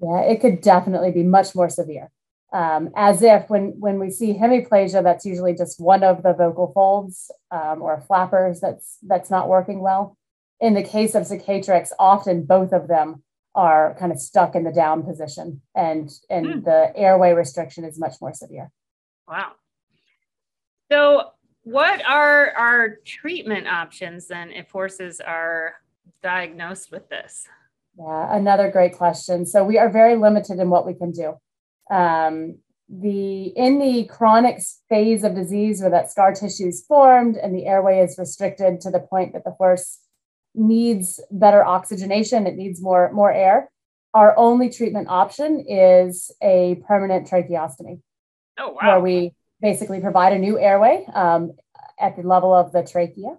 Yeah, 0.00 0.20
it 0.20 0.40
could 0.40 0.60
definitely 0.60 1.10
be 1.10 1.22
much 1.22 1.54
more 1.54 1.68
severe. 1.68 2.10
Um, 2.50 2.90
as 2.96 3.22
if 3.22 3.50
when 3.50 3.74
when 3.78 3.98
we 3.98 4.10
see 4.10 4.32
hemiplegia, 4.34 5.02
that's 5.02 5.26
usually 5.26 5.54
just 5.54 5.80
one 5.80 6.02
of 6.02 6.22
the 6.22 6.32
vocal 6.32 6.72
folds 6.72 7.30
um, 7.50 7.82
or 7.82 8.00
flappers 8.00 8.60
that's 8.60 8.98
that's 9.02 9.30
not 9.30 9.48
working 9.48 9.80
well. 9.80 10.16
In 10.60 10.74
the 10.74 10.82
case 10.82 11.14
of 11.14 11.24
cicatrix, 11.24 11.90
often 11.98 12.44
both 12.44 12.72
of 12.72 12.88
them 12.88 13.22
are 13.54 13.96
kind 13.98 14.12
of 14.12 14.18
stuck 14.18 14.54
in 14.54 14.64
the 14.64 14.72
down 14.72 15.02
position, 15.02 15.60
and 15.74 16.10
and 16.30 16.46
hmm. 16.46 16.60
the 16.60 16.92
airway 16.96 17.32
restriction 17.32 17.84
is 17.84 17.98
much 17.98 18.14
more 18.20 18.32
severe. 18.32 18.70
Wow. 19.28 19.52
So, 20.90 21.32
what 21.64 22.02
are 22.06 22.52
our 22.56 22.96
treatment 23.04 23.66
options 23.66 24.26
then 24.26 24.50
if 24.52 24.70
horses 24.70 25.20
are 25.20 25.74
diagnosed 26.22 26.90
with 26.90 27.08
this? 27.10 27.46
Yeah, 27.98 28.36
another 28.36 28.70
great 28.70 28.96
question. 28.96 29.44
So 29.44 29.64
we 29.64 29.76
are 29.76 29.90
very 29.90 30.16
limited 30.16 30.60
in 30.60 30.70
what 30.70 30.86
we 30.86 30.94
can 30.94 31.10
do. 31.10 31.38
Um, 31.90 32.58
the 32.88 33.48
in 33.48 33.78
the 33.78 34.04
chronic 34.04 34.62
phase 34.88 35.22
of 35.22 35.34
disease 35.34 35.80
where 35.80 35.90
that 35.90 36.10
scar 36.10 36.32
tissue 36.32 36.68
is 36.68 36.84
formed 36.86 37.36
and 37.36 37.54
the 37.54 37.66
airway 37.66 38.00
is 38.00 38.16
restricted 38.18 38.80
to 38.80 38.90
the 38.90 39.00
point 39.00 39.34
that 39.34 39.44
the 39.44 39.50
horse 39.50 39.98
needs 40.54 41.20
better 41.30 41.62
oxygenation, 41.62 42.46
it 42.46 42.56
needs 42.56 42.80
more 42.80 43.12
more 43.12 43.32
air. 43.32 43.70
Our 44.14 44.36
only 44.38 44.70
treatment 44.70 45.08
option 45.10 45.64
is 45.68 46.30
a 46.42 46.82
permanent 46.86 47.28
tracheostomy. 47.28 48.00
Oh 48.58 48.70
wow! 48.70 48.78
Where 48.82 49.00
we 49.00 49.34
basically 49.60 50.00
provide 50.00 50.32
a 50.32 50.38
new 50.38 50.58
airway 50.58 51.04
um, 51.14 51.52
at 52.00 52.16
the 52.16 52.22
level 52.22 52.54
of 52.54 52.72
the 52.72 52.82
trachea 52.82 53.36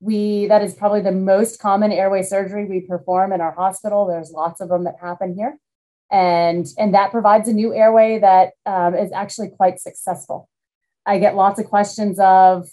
we 0.00 0.46
that 0.46 0.62
is 0.62 0.74
probably 0.74 1.00
the 1.00 1.12
most 1.12 1.58
common 1.58 1.90
airway 1.90 2.22
surgery 2.22 2.66
we 2.66 2.80
perform 2.80 3.32
in 3.32 3.40
our 3.40 3.52
hospital 3.52 4.06
there's 4.06 4.30
lots 4.30 4.60
of 4.60 4.68
them 4.68 4.84
that 4.84 4.96
happen 5.00 5.34
here 5.34 5.58
and 6.10 6.66
and 6.78 6.94
that 6.94 7.10
provides 7.10 7.48
a 7.48 7.52
new 7.52 7.74
airway 7.74 8.18
that 8.18 8.52
um, 8.64 8.94
is 8.94 9.12
actually 9.12 9.48
quite 9.48 9.80
successful. 9.80 10.48
I 11.04 11.18
get 11.18 11.36
lots 11.36 11.60
of 11.60 11.66
questions 11.66 12.18
of 12.18 12.68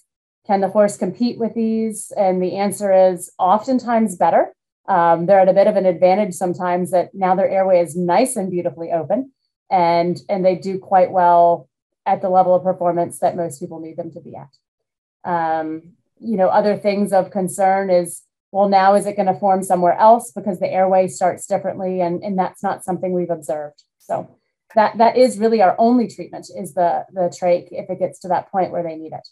can 0.46 0.62
the 0.62 0.70
horse 0.70 0.98
compete 0.98 1.40
with 1.40 1.54
these? 1.54 2.12
And 2.18 2.42
the 2.44 2.58
answer 2.58 2.92
is 2.92 3.32
oftentimes 3.40 4.18
better. 4.18 4.54
Um, 4.88 5.26
they're 5.26 5.40
at 5.40 5.48
a 5.48 5.54
bit 5.54 5.68
of 5.68 5.78
an 5.78 5.86
advantage 5.86 6.34
sometimes 6.34 6.92
that 6.92 7.14
now 7.14 7.36
their 7.36 7.50
airway 7.50 7.80
is 7.80 7.96
nice 7.96 8.36
and 8.36 8.52
beautifully 8.52 8.92
open 8.92 9.32
and 9.74 10.22
and 10.30 10.46
they 10.46 10.56
do 10.56 10.78
quite 10.78 11.12
well 11.12 11.68
at 12.06 12.22
the 12.22 12.30
level 12.30 12.54
of 12.54 12.64
performance 12.64 13.20
that 13.20 13.36
most 13.36 13.60
people 13.60 13.80
need 13.80 13.98
them 13.98 14.12
to 14.12 14.20
be 14.20 14.36
at. 14.36 15.30
Um, 15.30 15.94
you 16.20 16.38
know, 16.38 16.48
other 16.48 16.78
things 16.78 17.14
of 17.14 17.32
concern 17.32 17.90
is, 17.90 18.22
well, 18.54 18.70
now 18.70 18.94
is 18.94 19.08
it 19.08 19.16
going 19.16 19.34
to 19.34 19.40
form 19.40 19.64
somewhere 19.64 19.98
else 19.98 20.32
because 20.32 20.60
the 20.60 20.72
airway 20.72 21.08
starts 21.08 21.48
differently, 21.48 22.02
and 22.02 22.24
and 22.24 22.38
that's 22.38 22.62
not 22.62 22.84
something 22.84 23.12
we've 23.12 23.32
observed. 23.32 23.82
So 23.98 24.38
that 24.76 24.96
that 25.00 25.18
is 25.18 25.40
really 25.40 25.64
our 25.64 25.76
only 25.80 26.08
treatment 26.08 26.46
is 26.56 26.76
the 26.76 27.04
the 27.12 27.34
trach 27.42 27.70
if 27.72 27.90
it 27.90 27.98
gets 27.98 28.20
to 28.20 28.28
that 28.28 28.52
point 28.52 28.72
where 28.72 28.84
they 28.84 28.96
need 28.96 29.12
it. 29.12 29.28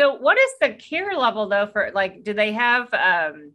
So 0.00 0.14
what 0.14 0.38
is 0.38 0.50
the 0.60 0.74
care 0.74 1.14
level 1.16 1.48
though 1.48 1.66
for 1.72 1.90
like 1.92 2.22
do 2.22 2.32
they 2.32 2.52
have 2.52 2.94
um 2.94 3.52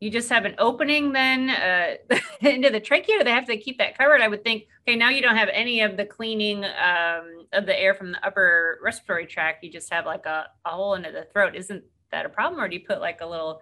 you 0.00 0.10
just 0.10 0.30
have 0.30 0.46
an 0.46 0.54
opening 0.58 1.12
then 1.12 1.50
uh, 1.50 2.16
into 2.40 2.70
the 2.70 2.80
trachea? 2.80 3.18
Do 3.18 3.24
they 3.24 3.30
have 3.30 3.46
to 3.48 3.58
keep 3.58 3.76
that 3.76 3.98
covered? 3.98 4.22
I 4.22 4.28
would 4.28 4.44
think, 4.44 4.68
okay, 4.86 4.96
now 4.96 5.10
you 5.10 5.20
don't 5.20 5.36
have 5.36 5.50
any 5.52 5.80
of 5.80 5.96
the 5.96 6.04
cleaning 6.06 6.64
um, 6.64 7.46
of 7.52 7.66
the 7.66 7.76
air 7.76 7.94
from 7.94 8.12
the 8.12 8.24
upper 8.24 8.78
respiratory 8.80 9.26
tract. 9.26 9.64
You 9.64 9.72
just 9.72 9.92
have 9.92 10.06
like 10.06 10.24
a, 10.24 10.46
a 10.64 10.70
hole 10.70 10.94
into 10.94 11.10
the 11.10 11.26
throat. 11.32 11.56
Isn't 11.56 11.82
that 12.12 12.26
a 12.26 12.28
problem? 12.28 12.60
Or 12.60 12.68
do 12.68 12.76
you 12.76 12.86
put 12.86 13.00
like 13.00 13.20
a 13.22 13.26
little 13.26 13.60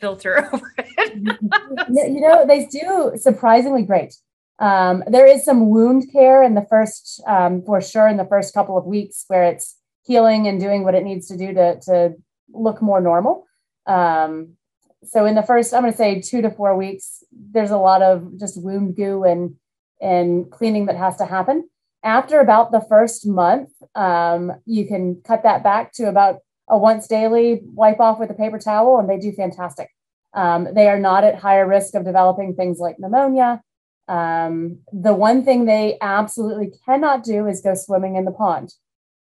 filter 0.00 0.48
over 0.52 0.74
it? 0.78 1.14
you 1.16 2.20
know, 2.20 2.46
they 2.46 2.66
do 2.66 3.12
surprisingly 3.16 3.82
great. 3.82 4.14
Um, 4.58 5.02
there 5.06 5.26
is 5.26 5.44
some 5.44 5.68
wound 5.68 6.12
care 6.12 6.42
in 6.42 6.54
the 6.54 6.66
first, 6.70 7.22
um, 7.26 7.62
for 7.62 7.80
sure, 7.80 8.06
in 8.06 8.16
the 8.16 8.26
first 8.26 8.54
couple 8.54 8.78
of 8.78 8.84
weeks 8.84 9.24
where 9.28 9.44
it's 9.44 9.76
healing 10.04 10.46
and 10.46 10.60
doing 10.60 10.84
what 10.84 10.94
it 10.94 11.02
needs 11.02 11.26
to 11.28 11.36
do 11.36 11.52
to, 11.54 11.80
to 11.80 12.14
look 12.52 12.80
more 12.80 13.00
normal. 13.00 13.46
Um, 13.86 14.56
so 15.06 15.26
in 15.26 15.34
the 15.34 15.42
first 15.42 15.72
i'm 15.74 15.82
going 15.82 15.92
to 15.92 15.96
say 15.96 16.20
two 16.20 16.42
to 16.42 16.50
four 16.50 16.76
weeks 16.76 17.22
there's 17.32 17.70
a 17.70 17.76
lot 17.76 18.02
of 18.02 18.38
just 18.38 18.60
wound 18.62 18.96
goo 18.96 19.24
and 19.24 19.54
and 20.00 20.50
cleaning 20.50 20.86
that 20.86 20.96
has 20.96 21.16
to 21.16 21.24
happen 21.24 21.68
after 22.02 22.40
about 22.40 22.72
the 22.72 22.84
first 22.88 23.26
month 23.26 23.70
um, 23.94 24.52
you 24.66 24.86
can 24.86 25.20
cut 25.24 25.42
that 25.42 25.62
back 25.62 25.92
to 25.92 26.08
about 26.08 26.36
a 26.68 26.78
once 26.78 27.06
daily 27.06 27.60
wipe 27.64 28.00
off 28.00 28.18
with 28.18 28.30
a 28.30 28.34
paper 28.34 28.58
towel 28.58 28.98
and 28.98 29.08
they 29.08 29.18
do 29.18 29.32
fantastic 29.32 29.88
um, 30.34 30.68
they 30.74 30.88
are 30.88 30.98
not 30.98 31.24
at 31.24 31.36
higher 31.36 31.66
risk 31.66 31.94
of 31.94 32.04
developing 32.04 32.54
things 32.54 32.78
like 32.78 32.96
pneumonia 32.98 33.60
um, 34.06 34.78
the 34.92 35.14
one 35.14 35.44
thing 35.44 35.64
they 35.64 35.96
absolutely 36.00 36.72
cannot 36.84 37.24
do 37.24 37.46
is 37.46 37.60
go 37.60 37.74
swimming 37.74 38.16
in 38.16 38.24
the 38.24 38.32
pond 38.32 38.72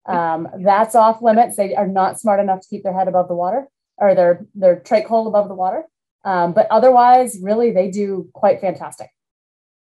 um, 0.06 0.49
that's 0.61 0.94
off 0.94 1.22
limits 1.22 1.56
they 1.56 1.75
are 1.75 1.87
not 1.87 2.18
smart 2.18 2.40
enough 2.40 2.61
to 2.61 2.68
keep 2.68 2.82
their 2.82 2.96
head 2.96 3.08
above 3.08 3.28
the 3.28 3.34
water 3.34 3.68
or 4.02 4.14
their 4.14 4.46
their 4.54 4.76
trach 4.80 5.06
hole 5.06 5.28
above 5.28 5.49
the 5.49 5.54
water. 5.54 5.84
Um, 6.25 6.52
but 6.52 6.66
otherwise, 6.70 7.38
really, 7.40 7.72
they 7.72 7.90
do 7.90 8.28
quite 8.32 8.61
fantastic. 8.61 9.08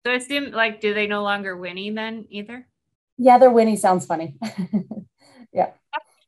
So 0.05 0.13
I 0.13 0.17
assume, 0.17 0.51
like, 0.51 0.81
do 0.81 0.95
they 0.95 1.07
no 1.07 1.23
longer 1.23 1.57
whinny 1.57 1.91
then 1.91 2.27
either? 2.31 2.67
Yeah, 3.19 3.39
their 3.39 3.51
whinny 3.51 3.77
sounds 3.77 4.07
funny. 4.07 4.37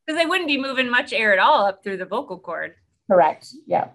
because 0.07 0.19
they 0.19 0.27
wouldn't 0.27 0.49
be 0.49 0.59
moving 0.59 0.91
much 0.91 1.13
air 1.13 1.33
at 1.33 1.39
all 1.39 1.67
up 1.67 1.83
through 1.83 1.97
the 1.97 2.05
vocal 2.05 2.39
cord. 2.39 2.75
Correct. 3.11 3.49
Yeah. 3.67 3.89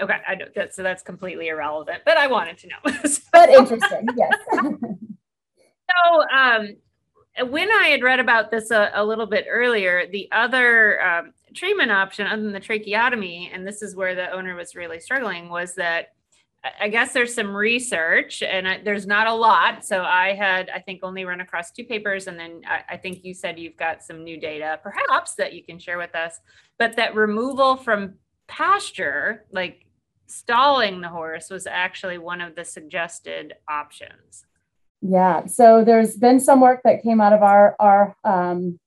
Okay, 0.00 0.16
I 0.26 0.34
know 0.34 0.46
that. 0.54 0.74
So 0.74 0.82
that's 0.82 1.02
completely 1.02 1.48
irrelevant, 1.48 2.02
but 2.04 2.16
I 2.16 2.26
wanted 2.26 2.58
to 2.58 2.68
know. 2.68 2.92
so, 3.04 3.20
but 3.32 3.48
interesting, 3.50 4.06
yes. 4.16 4.32
so, 4.52 6.28
um, 6.34 6.76
when 7.50 7.70
I 7.70 7.88
had 7.88 8.02
read 8.02 8.20
about 8.20 8.50
this 8.50 8.70
a, 8.70 8.90
a 8.94 9.04
little 9.04 9.26
bit 9.26 9.46
earlier, 9.48 10.06
the 10.10 10.28
other 10.32 11.02
um, 11.02 11.32
treatment 11.54 11.90
option 11.90 12.26
other 12.26 12.42
than 12.42 12.52
the 12.52 12.60
tracheotomy, 12.60 13.50
and 13.52 13.66
this 13.66 13.82
is 13.82 13.94
where 13.94 14.14
the 14.14 14.30
owner 14.30 14.54
was 14.54 14.74
really 14.74 15.00
struggling, 15.00 15.48
was 15.48 15.74
that 15.74 16.08
I 16.78 16.88
guess 16.88 17.12
there's 17.12 17.34
some 17.34 17.56
research 17.56 18.42
and 18.42 18.68
I, 18.68 18.80
there's 18.84 19.06
not 19.06 19.26
a 19.26 19.32
lot. 19.32 19.84
So 19.84 20.02
I 20.02 20.34
had, 20.34 20.68
I 20.68 20.78
think, 20.80 21.00
only 21.02 21.24
run 21.24 21.40
across 21.40 21.70
two 21.70 21.84
papers. 21.84 22.26
And 22.26 22.38
then 22.38 22.60
I, 22.66 22.94
I, 22.94 22.96
think 22.98 23.24
you 23.24 23.32
said 23.32 23.58
you've 23.58 23.78
got 23.78 24.02
some 24.02 24.24
new 24.24 24.38
data, 24.38 24.78
perhaps, 24.82 25.34
that 25.36 25.54
you 25.54 25.64
can 25.64 25.78
share 25.78 25.96
with 25.96 26.14
us. 26.14 26.38
But 26.78 26.96
that 26.96 27.14
removal 27.14 27.76
from 27.76 28.14
pasture, 28.46 29.46
like 29.50 29.86
stalling 30.26 31.00
the 31.00 31.08
horse, 31.08 31.48
was 31.48 31.66
actually 31.66 32.18
one 32.18 32.42
of 32.42 32.54
the 32.54 32.64
suggested 32.64 33.54
options. 33.66 34.44
Yeah. 35.00 35.46
So 35.46 35.82
there's 35.82 36.16
been 36.16 36.40
some 36.40 36.60
work 36.60 36.82
that 36.84 37.02
came 37.02 37.22
out 37.22 37.32
of 37.32 37.42
our, 37.42 37.74
our 37.78 38.14
um, 38.22 38.78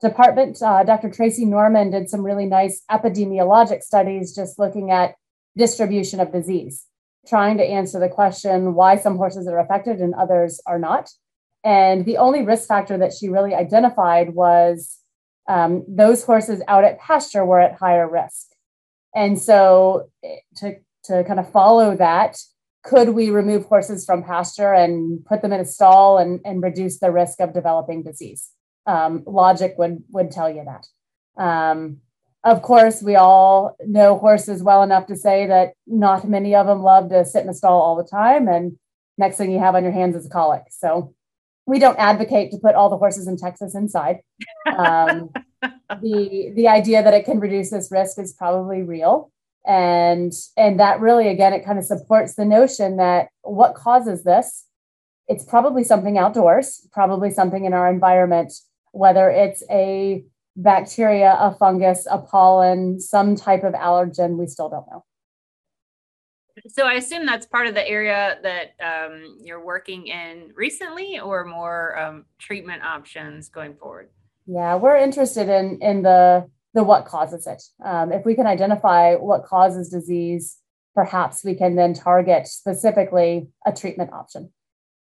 department, 0.00 0.62
uh, 0.62 0.84
Dr. 0.84 1.10
Tracy 1.10 1.44
Norman 1.44 1.90
did 1.90 2.08
some 2.08 2.22
really 2.22 2.46
nice 2.46 2.82
epidemiologic 2.90 3.82
studies 3.82 4.34
just 4.34 4.58
looking 4.58 4.90
at 4.90 5.14
distribution 5.56 6.20
of 6.20 6.32
disease, 6.32 6.86
trying 7.28 7.58
to 7.58 7.64
answer 7.64 7.98
the 8.00 8.08
question 8.08 8.74
why 8.74 8.96
some 8.96 9.16
horses 9.16 9.46
are 9.46 9.58
affected 9.58 10.00
and 10.00 10.14
others 10.14 10.60
are 10.66 10.78
not. 10.78 11.10
And 11.64 12.04
the 12.04 12.16
only 12.16 12.42
risk 12.42 12.68
factor 12.68 12.96
that 12.98 13.12
she 13.12 13.28
really 13.28 13.54
identified 13.54 14.34
was 14.34 14.98
um, 15.48 15.84
those 15.88 16.24
horses 16.24 16.62
out 16.68 16.84
at 16.84 17.00
pasture 17.00 17.44
were 17.44 17.60
at 17.60 17.78
higher 17.78 18.08
risk. 18.08 18.46
And 19.14 19.38
so 19.38 20.10
eh, 20.24 20.36
to, 20.56 20.76
to 21.04 21.24
kind 21.24 21.40
of 21.40 21.50
follow 21.50 21.96
that, 21.96 22.38
could 22.84 23.10
we 23.10 23.30
remove 23.30 23.64
horses 23.64 24.04
from 24.04 24.22
pasture 24.22 24.72
and 24.72 25.24
put 25.24 25.42
them 25.42 25.52
in 25.52 25.60
a 25.60 25.64
stall 25.64 26.18
and, 26.18 26.40
and 26.44 26.62
reduce 26.62 27.00
the 27.00 27.10
risk 27.10 27.40
of 27.40 27.52
developing 27.52 28.02
disease? 28.02 28.50
um, 28.88 29.22
logic 29.26 29.74
would 29.78 30.02
would 30.10 30.30
tell 30.32 30.50
you 30.50 30.64
that. 30.64 30.86
Um, 31.40 31.98
of 32.44 32.62
course, 32.62 33.02
we 33.02 33.16
all 33.16 33.76
know 33.84 34.18
horses 34.18 34.62
well 34.62 34.82
enough 34.82 35.06
to 35.06 35.16
say 35.16 35.46
that 35.46 35.72
not 35.86 36.28
many 36.28 36.54
of 36.54 36.66
them 36.66 36.82
love 36.82 37.08
to 37.10 37.24
sit 37.24 37.42
in 37.42 37.48
a 37.48 37.54
stall 37.54 37.80
all 37.80 37.96
the 37.96 38.08
time, 38.08 38.48
and 38.48 38.78
next 39.16 39.36
thing 39.36 39.50
you 39.50 39.58
have 39.58 39.74
on 39.74 39.82
your 39.82 39.92
hands 39.92 40.16
is 40.16 40.26
a 40.26 40.30
colic. 40.30 40.62
So 40.70 41.14
we 41.66 41.78
don't 41.78 41.98
advocate 41.98 42.50
to 42.52 42.58
put 42.58 42.74
all 42.74 42.90
the 42.90 42.96
horses 42.96 43.26
in 43.26 43.36
Texas 43.36 43.74
inside. 43.74 44.20
Um, 44.66 45.30
the 45.62 46.52
the 46.54 46.68
idea 46.68 47.02
that 47.02 47.14
it 47.14 47.24
can 47.24 47.40
reduce 47.40 47.70
this 47.70 47.90
risk 47.90 48.18
is 48.18 48.32
probably 48.32 48.82
real, 48.82 49.30
and 49.66 50.32
and 50.56 50.78
that 50.80 51.00
really 51.00 51.28
again 51.28 51.52
it 51.52 51.64
kind 51.64 51.78
of 51.78 51.84
supports 51.84 52.34
the 52.34 52.44
notion 52.44 52.96
that 52.98 53.28
what 53.42 53.74
causes 53.74 54.24
this. 54.24 54.64
It's 55.26 55.44
probably 55.44 55.84
something 55.84 56.16
outdoors, 56.16 56.88
probably 56.92 57.30
something 57.30 57.66
in 57.66 57.74
our 57.74 57.90
environment 57.90 58.52
whether 58.92 59.30
it's 59.30 59.62
a 59.70 60.24
bacteria, 60.58 61.36
a 61.38 61.54
fungus, 61.54 62.06
a 62.10 62.18
pollen, 62.18 63.00
some 63.00 63.36
type 63.36 63.62
of 63.62 63.72
allergen, 63.74 64.36
we 64.36 64.46
still 64.46 64.68
don't 64.68 64.86
know. 64.90 65.04
So 66.66 66.82
I 66.82 66.94
assume 66.94 67.24
that's 67.24 67.46
part 67.46 67.68
of 67.68 67.74
the 67.74 67.88
area 67.88 68.38
that 68.42 68.74
um, 68.84 69.38
you're 69.40 69.64
working 69.64 70.08
in 70.08 70.50
recently, 70.56 71.20
or 71.20 71.44
more 71.44 71.96
um, 71.96 72.24
treatment 72.40 72.82
options 72.82 73.48
going 73.48 73.76
forward. 73.76 74.08
Yeah, 74.46 74.74
we're 74.74 74.96
interested 74.96 75.48
in 75.48 75.78
in 75.80 76.02
the 76.02 76.50
the 76.74 76.82
what 76.82 77.04
causes 77.04 77.46
it. 77.46 77.62
Um, 77.84 78.10
if 78.10 78.26
we 78.26 78.34
can 78.34 78.48
identify 78.48 79.14
what 79.14 79.44
causes 79.44 79.88
disease, 79.88 80.58
perhaps 80.96 81.44
we 81.44 81.54
can 81.54 81.76
then 81.76 81.94
target 81.94 82.48
specifically 82.48 83.46
a 83.64 83.72
treatment 83.72 84.12
option. 84.12 84.50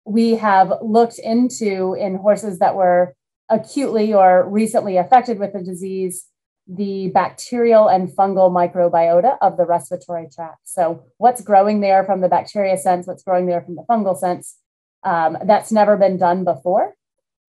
We 0.05 0.33
have 0.33 0.75
looked 0.83 1.19
into 1.19 1.95
in 1.99 2.17
horses 2.17 2.59
that 2.59 2.77
were 2.77 3.16
acutely 3.49 4.13
or 4.13 4.49
recently 4.49 4.97
affected 4.97 5.39
with 5.39 5.53
the 5.53 5.63
disease 5.63 6.27
the 6.69 7.09
bacterial 7.15 7.89
and 7.89 8.09
fungal 8.09 8.51
microbiota 8.51 9.39
of 9.41 9.57
the 9.57 9.65
respiratory 9.65 10.29
tract. 10.35 10.59
So, 10.65 11.05
what's 11.19 11.41
growing 11.41 11.81
there 11.81 12.05
from 12.05 12.21
the 12.21 12.29
bacteria 12.29 12.77
sense, 12.77 13.07
what's 13.07 13.23
growing 13.23 13.47
there 13.47 13.63
from 13.63 13.77
the 13.77 13.85
fungal 13.89 14.19
sense, 14.19 14.57
um, 15.05 15.39
that's 15.45 15.71
never 15.71 15.97
been 15.97 16.19
done 16.19 16.45
before. 16.45 16.95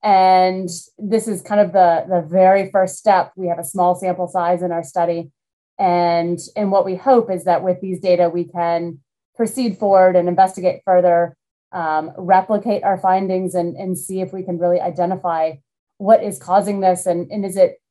And 0.04 0.70
this 1.00 1.28
is 1.28 1.42
kind 1.42 1.60
of 1.60 1.74
the, 1.74 2.06
the 2.08 2.22
very 2.22 2.70
first 2.70 2.98
step. 2.98 3.32
We 3.36 3.48
have 3.48 3.58
a 3.58 3.64
small 3.64 3.96
sample 3.96 4.28
size 4.28 4.62
in 4.62 4.72
our 4.72 4.84
study. 4.84 5.32
And, 5.80 6.40
and 6.56 6.72
what 6.72 6.86
we 6.86 6.96
hope 6.96 7.32
is 7.32 7.46
that 7.46 7.64
with 7.64 7.82
these 7.82 8.00
data, 8.00 8.30
we 8.30 8.46
can 8.46 9.00
proceed 9.36 9.78
forward 9.78 10.16
and 10.16 10.30
investigate 10.30 10.82
further, 10.86 11.36
um, 11.72 12.12
replicate 12.18 12.84
our 12.84 13.00
findings, 13.00 13.56
and, 13.56 13.76
and 13.76 13.98
see 13.98 14.22
if 14.22 14.32
we 14.32 14.44
can 14.44 14.60
really 14.60 14.80
identify 14.80 15.54
what 15.98 16.24
is 16.24 16.40
causing 16.40 16.80
this? 16.80 17.06
And, 17.06 17.32
and 17.32 17.46
is 17.46 17.58
it 17.58 17.82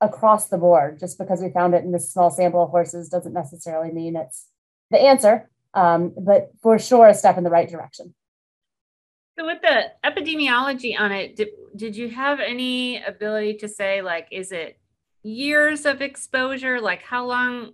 across 0.00 0.48
the 0.48 0.58
board? 0.58 0.98
Just 0.98 1.18
because 1.18 1.40
we 1.40 1.50
found 1.50 1.74
it 1.74 1.84
in 1.84 1.92
this 1.92 2.12
small 2.12 2.30
sample 2.30 2.62
of 2.62 2.70
horses 2.70 3.08
doesn't 3.08 3.32
necessarily 3.32 3.92
mean 3.92 4.16
it's 4.16 4.48
the 4.90 5.00
answer 5.00 5.48
um, 5.74 6.12
but 6.16 6.50
for 6.62 6.78
sure 6.78 7.08
a 7.08 7.14
step 7.14 7.36
in 7.36 7.44
the 7.44 7.50
right 7.50 7.68
direction. 7.68 8.14
So 9.38 9.44
with 9.44 9.60
the 9.62 9.90
epidemiology 10.04 10.98
on 10.98 11.10
it 11.10 11.34
did, 11.34 11.48
did 11.74 11.96
you 11.96 12.08
have 12.10 12.38
any 12.38 13.02
ability 13.02 13.54
to 13.54 13.68
say 13.68 14.00
like 14.00 14.28
is 14.30 14.52
it 14.52 14.78
years 15.22 15.84
of 15.84 16.00
exposure? 16.00 16.80
Like 16.80 17.02
how 17.02 17.26
long 17.26 17.72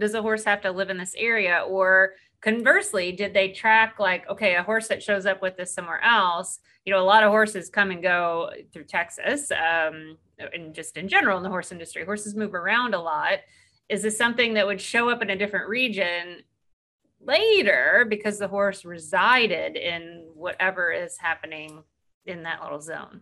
does 0.00 0.14
a 0.14 0.22
horse 0.22 0.44
have 0.44 0.62
to 0.62 0.72
live 0.72 0.90
in 0.90 0.98
this 0.98 1.14
area? 1.16 1.64
Or 1.66 2.14
conversely 2.40 3.12
did 3.12 3.34
they 3.34 3.50
track 3.52 4.00
like 4.00 4.28
okay 4.28 4.56
a 4.56 4.62
horse 4.62 4.88
that 4.88 5.02
shows 5.02 5.26
up 5.26 5.42
with 5.42 5.56
this 5.56 5.74
somewhere 5.74 6.02
else 6.02 6.58
you 6.84 6.92
know 6.92 7.02
a 7.02 7.04
lot 7.04 7.22
of 7.22 7.30
horses 7.30 7.68
come 7.68 7.90
and 7.90 8.02
go 8.02 8.50
through 8.72 8.84
texas 8.84 9.50
um, 9.50 10.16
and 10.52 10.74
just 10.74 10.96
in 10.96 11.08
general 11.08 11.36
in 11.36 11.42
the 11.42 11.48
horse 11.48 11.72
industry. 11.72 12.04
Horses 12.04 12.34
move 12.34 12.54
around 12.54 12.94
a 12.94 13.00
lot. 13.00 13.40
Is 13.88 14.02
this 14.02 14.16
something 14.16 14.54
that 14.54 14.66
would 14.66 14.80
show 14.80 15.08
up 15.08 15.22
in 15.22 15.30
a 15.30 15.36
different 15.36 15.68
region 15.68 16.42
later 17.20 18.06
because 18.08 18.38
the 18.38 18.48
horse 18.48 18.84
resided 18.84 19.76
in 19.76 20.24
whatever 20.34 20.92
is 20.92 21.18
happening 21.18 21.82
in 22.26 22.42
that 22.44 22.62
little 22.62 22.80
zone? 22.80 23.20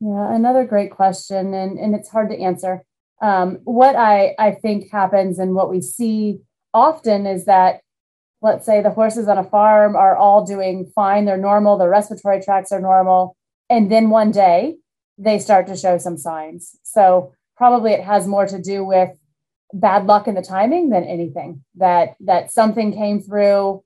Yeah 0.00 0.34
another 0.34 0.64
great 0.64 0.90
question 0.90 1.54
and, 1.54 1.78
and 1.78 1.94
it's 1.94 2.08
hard 2.08 2.30
to 2.30 2.40
answer. 2.40 2.82
Um, 3.22 3.58
what 3.64 3.96
I, 3.96 4.34
I 4.38 4.52
think 4.52 4.90
happens 4.90 5.38
and 5.38 5.54
what 5.54 5.70
we 5.70 5.82
see 5.82 6.40
often 6.72 7.26
is 7.26 7.44
that 7.44 7.80
let's 8.42 8.64
say 8.64 8.82
the 8.82 8.90
horses 8.90 9.28
on 9.28 9.38
a 9.38 9.44
farm 9.44 9.96
are 9.96 10.16
all 10.16 10.44
doing 10.44 10.90
fine, 10.94 11.24
they're 11.24 11.36
normal, 11.36 11.76
their 11.76 11.90
respiratory 11.90 12.42
tracts 12.42 12.72
are 12.72 12.80
normal. 12.80 13.36
And 13.68 13.90
then 13.90 14.10
one 14.10 14.30
day 14.30 14.76
they 15.18 15.38
start 15.38 15.66
to 15.66 15.76
show 15.76 15.98
some 15.98 16.16
signs. 16.16 16.76
So 16.82 17.34
probably 17.56 17.92
it 17.92 18.02
has 18.02 18.26
more 18.26 18.46
to 18.46 18.60
do 18.60 18.84
with 18.84 19.10
bad 19.72 20.06
luck 20.06 20.26
in 20.26 20.34
the 20.34 20.42
timing 20.42 20.90
than 20.90 21.04
anything 21.04 21.62
that 21.76 22.16
that 22.20 22.50
something 22.50 22.92
came 22.92 23.20
through 23.20 23.84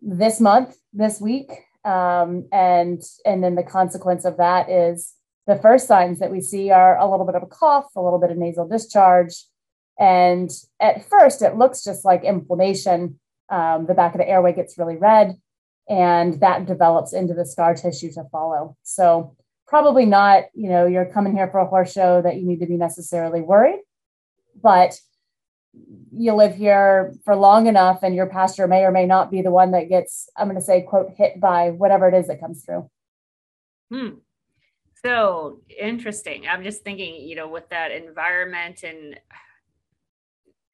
this 0.00 0.40
month 0.40 0.76
this 0.92 1.20
week 1.20 1.50
um, 1.84 2.48
and 2.52 3.02
and 3.26 3.42
then 3.42 3.54
the 3.54 3.62
consequence 3.62 4.24
of 4.24 4.36
that 4.38 4.70
is 4.70 5.14
the 5.46 5.56
first 5.56 5.86
signs 5.86 6.18
that 6.18 6.30
we 6.30 6.40
see 6.40 6.70
are 6.70 6.96
a 6.98 7.10
little 7.10 7.26
bit 7.26 7.34
of 7.34 7.42
a 7.42 7.46
cough 7.46 7.90
a 7.96 8.00
little 8.00 8.18
bit 8.18 8.30
of 8.30 8.38
nasal 8.38 8.66
discharge 8.66 9.44
and 9.98 10.50
at 10.80 11.06
first 11.08 11.42
it 11.42 11.56
looks 11.56 11.84
just 11.84 12.04
like 12.04 12.24
inflammation 12.24 13.18
um, 13.50 13.86
the 13.86 13.94
back 13.94 14.14
of 14.14 14.18
the 14.18 14.28
airway 14.28 14.52
gets 14.52 14.78
really 14.78 14.96
red 14.96 15.36
and 15.88 16.34
that 16.40 16.66
develops 16.66 17.12
into 17.12 17.34
the 17.34 17.46
scar 17.46 17.74
tissue 17.74 18.12
to 18.12 18.24
follow. 18.30 18.76
So 18.82 19.36
probably 19.66 20.04
not, 20.04 20.44
you 20.54 20.68
know, 20.68 20.86
you're 20.86 21.06
coming 21.06 21.34
here 21.34 21.48
for 21.48 21.60
a 21.60 21.66
horse 21.66 21.92
show 21.92 22.20
that 22.22 22.36
you 22.36 22.46
need 22.46 22.60
to 22.60 22.66
be 22.66 22.76
necessarily 22.76 23.40
worried, 23.40 23.80
but 24.62 24.98
you 26.12 26.34
live 26.34 26.54
here 26.54 27.14
for 27.24 27.36
long 27.36 27.66
enough 27.66 28.02
and 28.02 28.14
your 28.14 28.26
pasture 28.26 28.66
may 28.66 28.84
or 28.84 28.90
may 28.90 29.06
not 29.06 29.30
be 29.30 29.42
the 29.42 29.50
one 29.50 29.70
that 29.72 29.88
gets, 29.88 30.28
I'm 30.36 30.48
going 30.48 30.58
to 30.58 30.64
say, 30.64 30.82
quote, 30.82 31.12
hit 31.16 31.40
by 31.40 31.70
whatever 31.70 32.08
it 32.08 32.14
is 32.14 32.26
that 32.28 32.40
comes 32.40 32.64
through. 32.64 32.90
Hmm. 33.90 34.08
So 35.04 35.60
interesting. 35.78 36.48
I'm 36.48 36.64
just 36.64 36.82
thinking, 36.82 37.14
you 37.14 37.36
know, 37.36 37.48
with 37.48 37.68
that 37.68 37.92
environment 37.92 38.82
and 38.82 39.18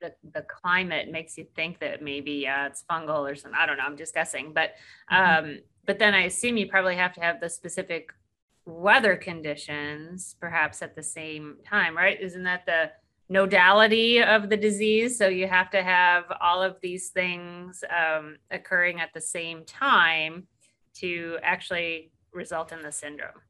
the, 0.05 0.31
the 0.33 0.43
climate 0.43 1.11
makes 1.11 1.39
you 1.39 1.47
think 1.57 1.81
that 1.81 2.03
maybe 2.03 2.47
uh, 2.47 2.67
it's 2.67 2.85
fungal 2.91 3.31
or 3.31 3.35
something. 3.35 3.59
I 3.59 3.67
don't 3.67 3.79
know. 3.79 3.85
I'm 3.85 3.97
just 3.97 4.15
guessing. 4.15 4.53
But 4.53 4.75
mm-hmm. 5.11 5.47
um, 5.47 5.59
but 5.87 5.99
then 5.99 6.15
I 6.15 6.25
assume 6.25 6.57
you 6.57 6.69
probably 6.69 6.97
have 6.97 7.13
to 7.15 7.21
have 7.21 7.41
the 7.41 7.49
specific 7.49 8.11
weather 8.67 9.17
conditions 9.17 10.37
perhaps 10.41 10.81
at 10.83 10.97
the 10.97 11.03
same 11.03 11.57
time, 11.67 11.97
right? 11.97 12.21
Isn't 12.21 12.45
that 12.45 12.65
the 12.67 12.91
nodality 13.31 14.23
of 14.23 14.49
the 14.49 14.57
disease? 14.57 15.19
So 15.19 15.29
you 15.29 15.47
have 15.47 15.71
to 15.71 15.83
have 15.83 16.25
all 16.41 16.63
of 16.63 16.77
these 16.81 17.09
things 17.09 17.85
um, 17.91 18.37
occurring 18.51 19.01
at 19.01 19.11
the 19.15 19.21
same 19.21 19.65
time 19.65 20.47
to 20.97 21.39
actually 21.43 22.11
result 22.33 22.73
in 22.73 22.83
the 22.83 22.93
syndrome. 22.93 23.41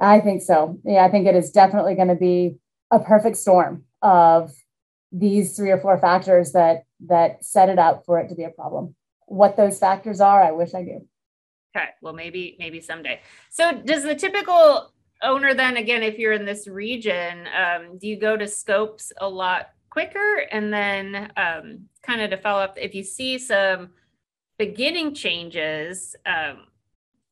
I 0.00 0.20
think 0.20 0.42
so. 0.42 0.78
Yeah, 0.84 1.04
I 1.04 1.10
think 1.10 1.26
it 1.26 1.34
is 1.34 1.50
definitely 1.50 1.94
going 1.94 2.08
to 2.08 2.14
be 2.14 2.56
a 2.90 2.98
perfect 2.98 3.36
storm 3.36 3.84
of 4.02 4.52
these 5.12 5.56
three 5.56 5.70
or 5.70 5.78
four 5.78 5.98
factors 5.98 6.52
that 6.52 6.84
that 7.06 7.44
set 7.44 7.68
it 7.68 7.78
up 7.78 8.04
for 8.04 8.18
it 8.18 8.28
to 8.28 8.34
be 8.34 8.44
a 8.44 8.50
problem. 8.50 8.94
What 9.26 9.56
those 9.56 9.78
factors 9.78 10.20
are, 10.20 10.42
I 10.42 10.52
wish 10.52 10.74
I 10.74 10.82
knew. 10.82 11.06
Okay, 11.76 11.88
well 12.02 12.12
maybe 12.12 12.56
maybe 12.58 12.80
someday. 12.80 13.20
So 13.50 13.72
does 13.72 14.02
the 14.02 14.14
typical 14.14 14.92
owner 15.22 15.54
then 15.54 15.76
again, 15.76 16.02
if 16.02 16.18
you're 16.18 16.32
in 16.32 16.44
this 16.44 16.66
region, 16.66 17.46
um, 17.48 17.98
do 17.98 18.06
you 18.06 18.18
go 18.18 18.36
to 18.36 18.46
scopes 18.46 19.12
a 19.20 19.28
lot 19.28 19.70
quicker? 19.90 20.46
And 20.50 20.72
then 20.72 21.32
um, 21.36 21.88
kind 22.02 22.20
of 22.20 22.30
to 22.30 22.36
follow 22.36 22.62
up, 22.62 22.78
if 22.78 22.94
you 22.94 23.02
see 23.02 23.38
some 23.38 23.90
beginning 24.58 25.14
changes, 25.14 26.14
um, 26.26 26.66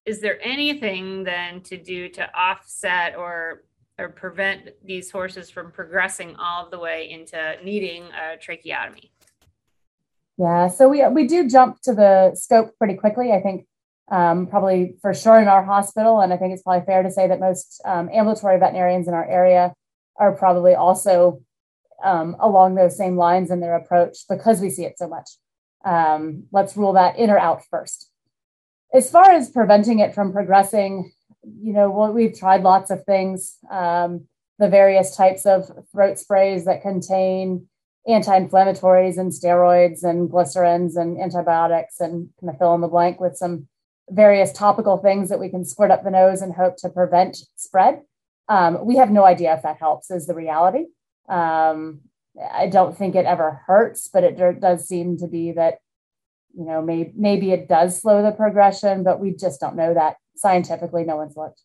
is 0.05 0.21
there 0.21 0.39
anything 0.43 1.25
then 1.25 1.61
to 1.63 1.77
do 1.77 2.09
to 2.11 2.33
offset 2.35 3.17
or 3.17 3.65
or 3.99 4.09
prevent 4.09 4.71
these 4.85 5.11
horses 5.11 5.51
from 5.51 5.71
progressing 5.73 6.37
all 6.37 6.69
the 6.69 6.79
way 6.79 7.11
into 7.11 7.57
needing 7.65 8.05
a 8.05 8.37
tracheotomy? 8.37 9.11
Yeah, 10.39 10.69
so 10.69 10.89
we 10.89 11.07
we 11.09 11.27
do 11.27 11.49
jump 11.49 11.81
to 11.83 11.95
the 11.95 12.35
scope 12.35 12.77
pretty 12.79 12.95
quickly. 12.95 13.33
I 13.33 13.41
think 13.41 13.67
um, 14.11 14.47
probably 14.47 14.97
for 15.01 15.15
sure 15.15 15.41
in 15.41 15.49
our 15.49 15.65
hospital, 15.65 16.21
and 16.21 16.33
I 16.33 16.37
think 16.37 16.53
it's 16.53 16.63
probably 16.63 16.85
fair 16.85 17.03
to 17.03 17.11
say 17.11 17.27
that 17.27 17.41
most 17.41 17.81
um, 17.85 18.11
ambulatory 18.13 18.59
veterinarians 18.59 19.09
in 19.09 19.15
our 19.15 19.27
area 19.27 19.73
are 20.17 20.33
probably 20.33 20.75
also 20.75 21.41
um, 22.05 22.37
along 22.39 22.75
those 22.75 22.97
same 22.97 23.17
lines 23.17 23.51
in 23.51 23.61
their 23.61 23.77
approach 23.77 24.19
because 24.29 24.61
we 24.61 24.69
see 24.69 24.85
it 24.85 24.99
so 24.99 25.09
much. 25.09 25.31
Um, 25.85 26.45
let's 26.53 26.77
rule 26.77 26.93
that 26.95 27.17
in 27.17 27.31
or 27.31 27.39
out 27.39 27.63
first. 27.71 28.11
As 28.93 29.11
far 29.11 29.31
as 29.31 29.51
preventing 29.51 30.01
it 30.01 30.15
from 30.15 30.33
progressing, 30.33 31.13
you 31.63 31.73
know, 31.73 32.11
we've 32.13 32.39
tried 32.39 32.63
lots 32.63 32.91
of 32.91 33.05
things, 33.05 33.57
um, 33.71 34.27
the 34.59 34.69
various 34.69 35.15
types 35.17 35.47
of 35.47 35.71
throat 35.93 36.19
sprays 36.19 36.65
that 36.65 36.83
contain 36.83 37.69
anti-inflammatories 38.09 39.19
and 39.19 39.33
steroids 39.33 40.03
and 40.03 40.31
glycerins 40.31 40.97
and 40.97 41.21
antibiotics 41.21 42.01
and 42.01 42.31
kind 42.41 42.51
of 42.51 42.59
fill 42.59 42.75
in 42.75 42.81
the 42.81 42.89
blank 42.89 43.21
with 43.21 43.37
some 43.37 43.67
various 44.11 44.53
topical 44.53 44.99
things 44.99 45.29
that 45.29 45.41
we 45.41 45.49
can 45.49 45.65
squirt 45.65 45.91
up 45.91 46.05
the 46.05 46.11
nose 46.11 46.41
and 46.41 46.55
hope 46.55 46.77
to 46.77 46.89
prevent 46.89 47.39
spread. 47.57 48.01
Um, 48.49 48.85
we 48.87 48.97
have 48.97 49.11
no 49.11 49.25
idea 49.25 49.55
if 49.55 49.63
that 49.63 49.79
helps, 49.79 50.11
is 50.11 50.27
the 50.27 50.35
reality. 50.35 50.87
Um, 51.29 52.01
I 52.53 52.69
don't 52.69 52.97
think 52.97 53.17
it 53.17 53.27
ever 53.27 53.63
hurts, 53.67 54.09
but 54.09 54.23
it 54.23 54.61
does 54.61 54.87
seem 54.87 55.19
to 55.19 55.27
be 55.27 55.53
that, 55.53 55.79
you 56.57 56.65
know, 56.65 56.81
maybe 56.81 57.51
it 57.51 57.69
does 57.69 58.01
slow 58.01 58.23
the 58.23 58.31
progression, 58.31 59.03
but 59.03 59.19
we 59.19 59.33
just 59.33 59.61
don't 59.61 59.75
know 59.77 59.95
that 59.95 60.17
scientifically 60.37 61.05
no 61.05 61.17
one's 61.17 61.37
looked. 61.37 61.63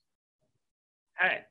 All 1.22 1.30
right. 1.30 1.44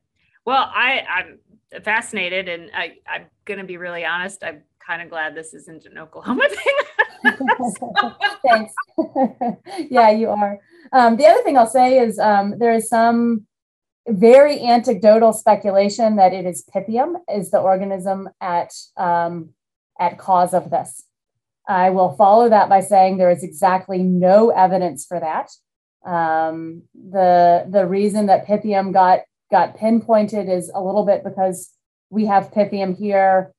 Well, 0.44 0.70
I, 0.74 1.04
I'm 1.08 1.82
fascinated 1.82 2.48
and 2.48 2.70
I, 2.74 2.96
I'm 3.08 3.26
going 3.44 3.60
to 3.60 3.66
be 3.66 3.76
really 3.76 4.04
honest. 4.04 4.42
I'm 4.42 4.62
kind 4.84 5.02
of 5.02 5.10
glad 5.10 5.34
this 5.34 5.54
isn't 5.54 5.86
an 5.86 5.98
Oklahoma 5.98 6.48
thing. 7.22 7.32
Thanks. 8.48 8.74
yeah, 9.90 10.10
you 10.10 10.30
are. 10.30 10.58
Um, 10.92 11.16
the 11.16 11.26
other 11.26 11.42
thing 11.42 11.56
I'll 11.56 11.66
say 11.66 11.98
is 11.98 12.18
um, 12.18 12.58
there 12.58 12.72
is 12.72 12.88
some 12.88 13.46
very 14.08 14.60
anecdotal 14.60 15.32
speculation 15.32 16.16
that 16.16 16.32
it 16.32 16.46
is 16.46 16.64
Pythium 16.74 17.16
is 17.32 17.50
the 17.50 17.60
organism 17.60 18.28
at 18.40 18.72
um, 18.96 19.50
at 19.98 20.18
cause 20.18 20.54
of 20.54 20.70
this. 20.70 21.04
I 21.68 21.90
will 21.90 22.16
follow 22.16 22.48
that 22.48 22.68
by 22.68 22.80
saying 22.80 23.18
there 23.18 23.30
is 23.30 23.44
exactly 23.44 24.02
no 24.02 24.50
evidence 24.50 25.04
for 25.04 25.20
that. 25.20 25.50
Um, 26.04 26.82
the 26.94 27.66
the 27.68 27.86
reason 27.86 28.26
that 28.26 28.46
Pythium 28.46 28.92
got 28.92 29.20
got 29.50 29.76
pinpointed 29.76 30.48
is 30.48 30.70
a 30.74 30.82
little 30.82 31.04
bit 31.04 31.24
because 31.24 31.70
we 32.08 32.26
have 32.26 32.50
Pythium 32.50 32.96
here, 32.96 33.52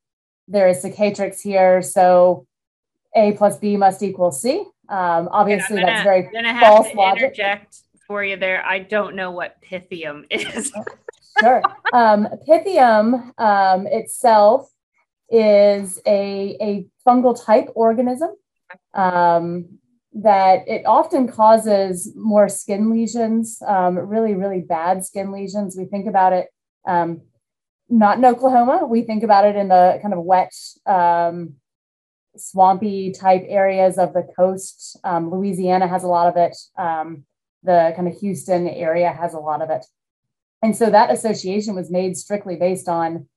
there 0.47 0.67
is 0.67 0.83
Cicatrix 0.83 1.41
here, 1.41 1.81
so 1.81 2.45
A 3.15 3.33
plus 3.33 3.57
B 3.57 3.77
must 3.77 4.03
equal 4.03 4.31
C. 4.31 4.65
Um, 4.89 5.29
obviously, 5.31 5.77
gonna, 5.77 5.87
that's 5.87 6.03
very 6.03 6.29
have 6.43 6.59
false 6.61 6.89
to 6.89 6.97
logic. 6.97 7.23
interject 7.23 7.77
for 8.07 8.23
you 8.23 8.35
there. 8.35 8.65
I 8.65 8.79
don't 8.79 9.15
know 9.15 9.31
what 9.31 9.55
pythium 9.61 10.25
is. 10.29 10.71
sure. 11.39 11.61
Um, 11.93 12.27
pythium 12.47 13.31
um, 13.39 13.87
itself 13.87 14.69
is 15.29 16.01
a, 16.05 16.57
a 16.59 16.85
fungal 17.07 17.41
type 17.41 17.69
organism 17.73 18.31
um, 18.93 19.79
that 20.13 20.67
it 20.67 20.83
often 20.85 21.27
causes 21.27 22.11
more 22.15 22.49
skin 22.49 22.89
lesions, 22.89 23.61
um, 23.65 23.97
really, 23.97 24.35
really 24.35 24.59
bad 24.59 25.05
skin 25.05 25.31
lesions. 25.31 25.75
We 25.77 25.85
think 25.85 26.07
about 26.07 26.33
it 26.33 26.47
um, 26.85 27.21
not 27.89 28.17
in 28.17 28.25
Oklahoma. 28.25 28.85
We 28.85 29.01
think 29.03 29.23
about 29.23 29.45
it 29.45 29.55
in 29.55 29.67
the 29.67 29.99
kind 30.01 30.13
of 30.13 30.23
wet, 30.23 30.53
um, 30.85 31.55
swampy 32.37 33.11
type 33.11 33.43
areas 33.47 33.97
of 33.97 34.13
the 34.13 34.27
coast. 34.35 34.97
Um, 35.03 35.29
Louisiana 35.29 35.87
has 35.87 36.03
a 36.03 36.07
lot 36.07 36.27
of 36.27 36.37
it. 36.37 36.57
Um, 36.77 37.25
the 37.63 37.93
kind 37.95 38.07
of 38.07 38.17
Houston 38.19 38.67
area 38.67 39.11
has 39.11 39.33
a 39.33 39.39
lot 39.39 39.61
of 39.61 39.69
it. 39.69 39.85
And 40.63 40.75
so 40.75 40.89
that 40.89 41.11
association 41.11 41.75
was 41.75 41.91
made 41.91 42.17
strictly 42.17 42.55
based 42.55 42.87
on 42.87 43.27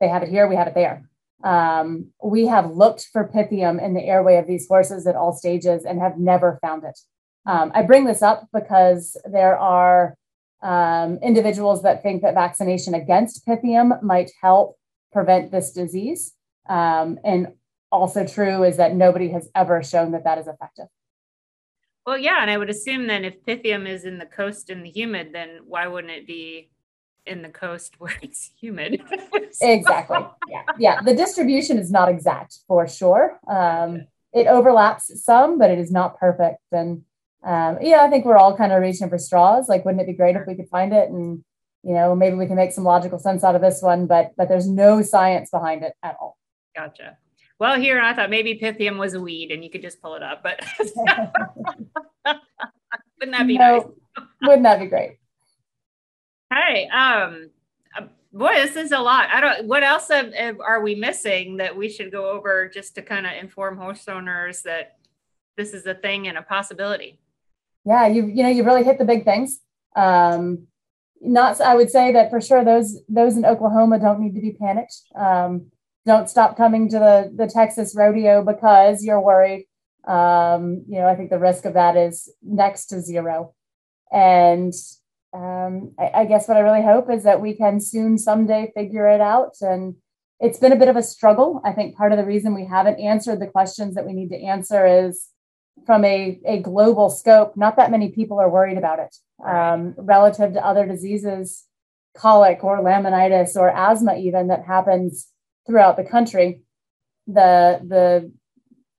they 0.00 0.08
have 0.08 0.22
it 0.22 0.28
here, 0.28 0.48
we 0.48 0.56
have 0.56 0.68
it 0.68 0.74
there. 0.74 1.08
Um, 1.44 2.08
we 2.22 2.46
have 2.46 2.72
looked 2.72 3.08
for 3.12 3.28
pythium 3.28 3.82
in 3.82 3.94
the 3.94 4.04
airway 4.04 4.36
of 4.36 4.46
these 4.46 4.66
horses 4.66 5.06
at 5.06 5.16
all 5.16 5.32
stages 5.32 5.84
and 5.84 6.00
have 6.00 6.18
never 6.18 6.58
found 6.60 6.84
it. 6.84 6.98
Um, 7.46 7.70
I 7.74 7.82
bring 7.82 8.04
this 8.04 8.22
up 8.22 8.48
because 8.52 9.16
there 9.24 9.56
are 9.56 10.16
um, 10.62 11.18
individuals 11.22 11.82
that 11.82 12.02
think 12.02 12.22
that 12.22 12.34
vaccination 12.34 12.94
against 12.94 13.46
pythium 13.46 14.02
might 14.02 14.30
help 14.42 14.76
prevent 15.12 15.52
this 15.52 15.72
disease. 15.72 16.34
Um, 16.68 17.18
and 17.24 17.48
also 17.90 18.26
true 18.26 18.64
is 18.64 18.76
that 18.76 18.94
nobody 18.94 19.30
has 19.30 19.48
ever 19.54 19.82
shown 19.82 20.12
that 20.12 20.24
that 20.24 20.38
is 20.38 20.46
effective. 20.46 20.86
Well, 22.06 22.18
yeah, 22.18 22.38
and 22.40 22.50
I 22.50 22.58
would 22.58 22.70
assume 22.70 23.06
then 23.06 23.24
if 23.24 23.44
pythium 23.44 23.86
is 23.86 24.04
in 24.04 24.18
the 24.18 24.26
coast 24.26 24.70
and 24.70 24.84
the 24.84 24.90
humid, 24.90 25.30
then 25.32 25.60
why 25.66 25.86
wouldn't 25.86 26.12
it 26.12 26.26
be 26.26 26.70
in 27.26 27.42
the 27.42 27.50
coast 27.50 27.94
where 27.98 28.16
it's 28.22 28.50
humid? 28.58 29.02
exactly. 29.60 30.18
Yeah, 30.48 30.62
yeah. 30.78 31.00
The 31.02 31.14
distribution 31.14 31.78
is 31.78 31.90
not 31.90 32.08
exact 32.08 32.58
for 32.66 32.86
sure. 32.88 33.38
Um, 33.48 34.06
it 34.32 34.46
overlaps 34.46 35.22
some, 35.24 35.58
but 35.58 35.70
it 35.70 35.78
is 35.78 35.90
not 35.90 36.18
perfect. 36.18 36.60
And 36.72 37.02
um, 37.44 37.78
yeah, 37.80 38.02
I 38.02 38.10
think 38.10 38.24
we're 38.24 38.36
all 38.36 38.56
kind 38.56 38.72
of 38.72 38.80
reaching 38.80 39.08
for 39.08 39.18
straws. 39.18 39.68
Like, 39.68 39.84
wouldn't 39.84 40.02
it 40.02 40.06
be 40.06 40.12
great 40.12 40.36
if 40.36 40.46
we 40.46 40.54
could 40.54 40.68
find 40.68 40.92
it 40.92 41.08
and 41.08 41.44
you 41.84 41.94
know 41.94 42.14
maybe 42.14 42.34
we 42.36 42.46
can 42.46 42.56
make 42.56 42.72
some 42.72 42.84
logical 42.84 43.18
sense 43.18 43.44
out 43.44 43.54
of 43.54 43.62
this 43.62 43.80
one? 43.82 44.06
But 44.06 44.32
but 44.36 44.48
there's 44.48 44.68
no 44.68 45.02
science 45.02 45.50
behind 45.50 45.82
it 45.82 45.94
at 46.02 46.16
all. 46.20 46.36
Gotcha. 46.74 47.16
Well, 47.58 47.78
here 47.78 48.00
I 48.00 48.14
thought 48.14 48.30
maybe 48.30 48.58
pythium 48.58 48.98
was 48.98 49.14
a 49.14 49.20
weed 49.20 49.50
and 49.50 49.64
you 49.64 49.70
could 49.70 49.82
just 49.82 50.00
pull 50.00 50.14
it 50.14 50.22
up, 50.22 50.42
but 50.44 50.60
wouldn't 53.18 53.36
that 53.36 53.46
be 53.46 53.58
no, 53.58 53.76
nice? 53.78 54.26
wouldn't 54.42 54.62
that 54.62 54.80
be 54.80 54.86
great? 54.86 55.18
Hey, 56.50 56.88
um, 56.88 57.50
boy, 58.32 58.54
this 58.54 58.76
is 58.76 58.92
a 58.92 58.98
lot. 58.98 59.28
I 59.30 59.40
don't. 59.40 59.66
What 59.66 59.82
else 59.82 60.10
are 60.10 60.82
we 60.82 60.94
missing 60.94 61.58
that 61.58 61.76
we 61.76 61.88
should 61.88 62.12
go 62.12 62.30
over 62.30 62.68
just 62.68 62.94
to 62.96 63.02
kind 63.02 63.26
of 63.26 63.32
inform 63.32 63.78
horse 63.78 64.08
owners 64.08 64.62
that 64.62 64.98
this 65.56 65.74
is 65.74 65.86
a 65.86 65.94
thing 65.94 66.28
and 66.28 66.38
a 66.38 66.42
possibility? 66.42 67.18
Yeah, 67.84 68.06
you 68.06 68.26
you 68.26 68.42
know 68.42 68.50
you 68.50 68.64
really 68.64 68.84
hit 68.84 68.98
the 68.98 69.04
big 69.04 69.24
things. 69.24 69.60
Um, 69.96 70.66
not 71.20 71.60
I 71.60 71.74
would 71.74 71.90
say 71.90 72.12
that 72.12 72.30
for 72.30 72.40
sure 72.40 72.64
those 72.64 73.00
those 73.08 73.36
in 73.36 73.44
Oklahoma 73.44 73.98
don't 73.98 74.20
need 74.20 74.34
to 74.34 74.40
be 74.40 74.52
panicked. 74.52 74.94
Um, 75.14 75.70
don't 76.08 76.30
stop 76.30 76.56
coming 76.56 76.88
to 76.88 76.98
the, 76.98 77.32
the 77.36 77.46
Texas 77.46 77.94
rodeo 77.94 78.42
because 78.42 79.04
you're 79.04 79.20
worried. 79.20 79.66
Um, 80.06 80.84
you 80.88 80.98
know, 80.98 81.06
I 81.06 81.14
think 81.14 81.28
the 81.28 81.38
risk 81.38 81.66
of 81.66 81.74
that 81.74 81.96
is 81.98 82.32
next 82.42 82.86
to 82.86 83.02
zero. 83.02 83.54
And 84.10 84.72
um, 85.32 85.92
I, 85.98 86.10
I, 86.14 86.24
guess 86.24 86.48
what 86.48 86.56
I 86.56 86.60
really 86.60 86.82
hope 86.82 87.10
is 87.10 87.24
that 87.24 87.40
we 87.40 87.54
can 87.54 87.80
soon 87.80 88.16
someday 88.16 88.72
figure 88.74 89.08
it 89.08 89.20
out. 89.20 89.56
And 89.60 89.96
it's 90.40 90.58
been 90.58 90.72
a 90.72 90.76
bit 90.76 90.88
of 90.88 90.96
a 90.96 91.02
struggle. 91.02 91.60
I 91.64 91.72
think 91.72 91.96
part 91.96 92.12
of 92.12 92.18
the 92.18 92.24
reason 92.24 92.54
we 92.54 92.64
haven't 92.64 92.98
answered 92.98 93.40
the 93.40 93.46
questions 93.46 93.94
that 93.94 94.06
we 94.06 94.14
need 94.14 94.30
to 94.30 94.42
answer 94.42 94.86
is 94.86 95.28
from 95.84 96.04
a, 96.04 96.40
a 96.46 96.60
global 96.60 97.10
scope, 97.10 97.56
not 97.56 97.76
that 97.76 97.90
many 97.90 98.10
people 98.10 98.40
are 98.40 98.48
worried 98.48 98.78
about 98.78 99.00
it 99.00 99.14
um, 99.46 99.94
relative 99.98 100.54
to 100.54 100.64
other 100.64 100.86
diseases, 100.86 101.64
colic 102.16 102.64
or 102.64 102.80
laminitis 102.80 103.54
or 103.54 103.70
asthma, 103.70 104.16
even 104.16 104.48
that 104.48 104.64
happens 104.64 105.28
throughout 105.66 105.96
the 105.96 106.04
country, 106.04 106.62
the 107.26 107.80
the 107.86 108.32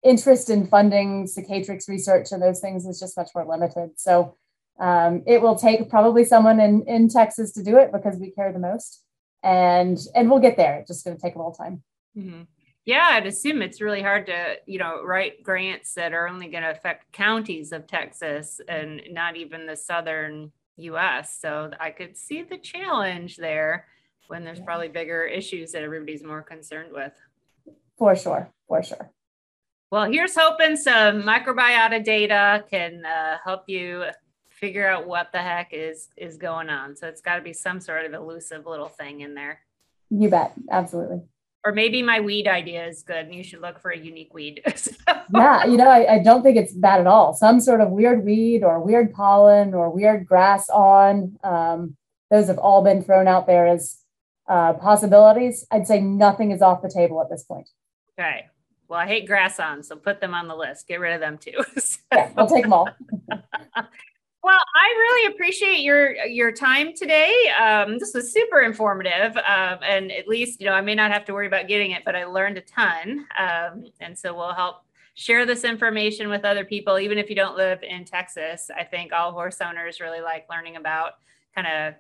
interest 0.03 0.49
in 0.49 0.65
funding 0.65 1.25
cicatrix 1.25 1.89
research 1.89 2.31
and 2.31 2.41
those 2.41 2.61
things 2.61 2.85
is 2.85 2.99
just 2.99 3.17
much 3.17 3.29
more 3.35 3.45
limited. 3.45 3.89
So 3.97 4.37
um, 4.79 5.23
it 5.27 5.41
will 5.41 5.55
take 5.55 5.89
probably 5.89 6.23
someone 6.23 6.59
in 6.59 6.83
in 6.83 7.09
Texas 7.09 7.51
to 7.53 7.63
do 7.63 7.77
it 7.77 7.91
because 7.91 8.17
we 8.17 8.31
care 8.31 8.51
the 8.51 8.59
most, 8.59 9.03
and 9.43 9.97
and 10.15 10.29
we'll 10.29 10.39
get 10.39 10.57
there. 10.57 10.79
It's 10.79 10.87
just 10.87 11.05
going 11.05 11.17
to 11.17 11.21
take 11.21 11.35
a 11.35 11.37
little 11.37 11.53
time. 11.53 11.83
Mm-hmm. 12.17 12.43
Yeah, 12.85 13.07
I'd 13.11 13.27
assume 13.27 13.61
it's 13.61 13.81
really 13.81 14.01
hard 14.01 14.25
to 14.27 14.55
you 14.65 14.79
know 14.79 15.03
write 15.03 15.43
grants 15.43 15.93
that 15.95 16.13
are 16.13 16.27
only 16.27 16.47
going 16.47 16.63
to 16.63 16.71
affect 16.71 17.11
counties 17.11 17.71
of 17.73 17.87
Texas 17.87 18.61
and 18.67 19.01
not 19.11 19.35
even 19.35 19.67
the 19.67 19.75
southern 19.75 20.51
U.S. 20.77 21.39
So 21.41 21.71
I 21.79 21.91
could 21.91 22.17
see 22.17 22.43
the 22.43 22.57
challenge 22.57 23.35
there 23.35 23.85
when 24.27 24.45
there's 24.45 24.61
probably 24.61 24.87
bigger 24.87 25.25
issues 25.25 25.73
that 25.73 25.83
everybody's 25.83 26.23
more 26.23 26.41
concerned 26.41 26.93
with. 26.93 27.13
For 27.97 28.15
sure, 28.15 28.49
for 28.67 28.81
sure. 28.81 29.11
Well, 29.91 30.09
here's 30.09 30.35
hoping 30.35 30.77
some 30.77 31.23
microbiota 31.23 32.03
data 32.03 32.63
can 32.69 33.03
uh, 33.05 33.37
help 33.43 33.63
you 33.67 34.05
figure 34.59 34.87
out 34.87 35.07
what 35.07 35.31
the 35.31 35.39
heck 35.39 35.69
is 35.71 36.09
is 36.17 36.37
going 36.37 36.69
on. 36.69 36.95
So 36.95 37.07
it's 37.07 37.21
got 37.21 37.35
to 37.35 37.41
be 37.41 37.53
some 37.53 37.79
sort 37.79 38.05
of 38.05 38.13
elusive 38.13 38.65
little 38.65 38.89
thing 38.89 39.21
in 39.21 39.35
there. 39.35 39.61
You 40.09 40.29
bet, 40.29 40.53
absolutely. 40.71 41.21
Or 41.65 41.73
maybe 41.73 42.01
my 42.01 42.21
weed 42.21 42.47
idea 42.47 42.87
is 42.87 43.03
good, 43.03 43.25
and 43.25 43.35
you 43.35 43.43
should 43.43 43.61
look 43.61 43.79
for 43.79 43.91
a 43.91 43.97
unique 43.97 44.33
weed. 44.33 44.61
yeah, 45.33 45.65
you 45.65 45.75
know, 45.77 45.89
I, 45.89 46.15
I 46.15 46.23
don't 46.23 46.41
think 46.41 46.55
it's 46.55 46.73
bad 46.73 47.01
at 47.01 47.07
all. 47.07 47.33
Some 47.33 47.59
sort 47.59 47.81
of 47.81 47.89
weird 47.89 48.23
weed, 48.23 48.63
or 48.63 48.79
weird 48.79 49.13
pollen, 49.13 49.73
or 49.73 49.89
weird 49.89 50.25
grass 50.25 50.69
awns. 50.69 51.35
Um, 51.43 51.97
those 52.31 52.47
have 52.47 52.59
all 52.59 52.81
been 52.81 53.03
thrown 53.03 53.27
out 53.27 53.45
there 53.45 53.67
as 53.67 53.99
uh, 54.49 54.73
possibilities, 54.73 55.65
I'd 55.71 55.87
say 55.87 56.01
nothing 56.01 56.51
is 56.51 56.61
off 56.61 56.81
the 56.81 56.89
table 56.89 57.21
at 57.21 57.29
this 57.29 57.43
point. 57.43 57.69
Okay. 58.19 58.47
Well, 58.87 58.99
I 58.99 59.05
hate 59.05 59.27
grass 59.27 59.59
awns, 59.59 59.87
so 59.87 59.95
put 59.95 60.19
them 60.19 60.33
on 60.33 60.47
the 60.47 60.55
list. 60.55 60.87
Get 60.87 60.99
rid 60.99 61.13
of 61.13 61.21
them 61.21 61.37
too. 61.37 61.63
so. 61.77 61.99
Yeah, 62.11 62.31
we'll 62.35 62.47
take 62.47 62.63
them 62.63 62.73
all. 62.73 62.89
well, 64.43 64.59
I 64.75 64.95
really 64.97 65.33
appreciate 65.33 65.81
your 65.81 66.15
your 66.25 66.51
time 66.51 66.93
today. 66.95 67.33
Um, 67.59 67.99
this 67.99 68.13
was 68.13 68.31
super 68.31 68.61
informative, 68.61 69.35
um, 69.37 69.79
and 69.83 70.11
at 70.11 70.27
least 70.27 70.61
you 70.61 70.67
know 70.67 70.73
I 70.73 70.81
may 70.81 70.95
not 70.95 71.11
have 71.11 71.25
to 71.25 71.33
worry 71.33 71.47
about 71.47 71.67
getting 71.67 71.91
it, 71.91 72.03
but 72.05 72.15
I 72.15 72.25
learned 72.25 72.57
a 72.57 72.61
ton, 72.61 73.25
um, 73.37 73.85
and 73.99 74.17
so 74.17 74.35
we'll 74.35 74.53
help 74.53 74.83
share 75.15 75.45
this 75.45 75.65
information 75.65 76.29
with 76.29 76.45
other 76.45 76.63
people, 76.63 76.97
even 76.97 77.17
if 77.17 77.29
you 77.29 77.35
don't 77.35 77.57
live 77.57 77.83
in 77.83 78.05
Texas. 78.05 78.69
I 78.75 78.85
think 78.85 79.11
all 79.11 79.33
horse 79.33 79.59
owners 79.61 79.99
really 79.99 80.21
like 80.21 80.45
learning 80.49 80.77
about 80.77 81.13
kind 81.53 81.67
of 81.67 81.95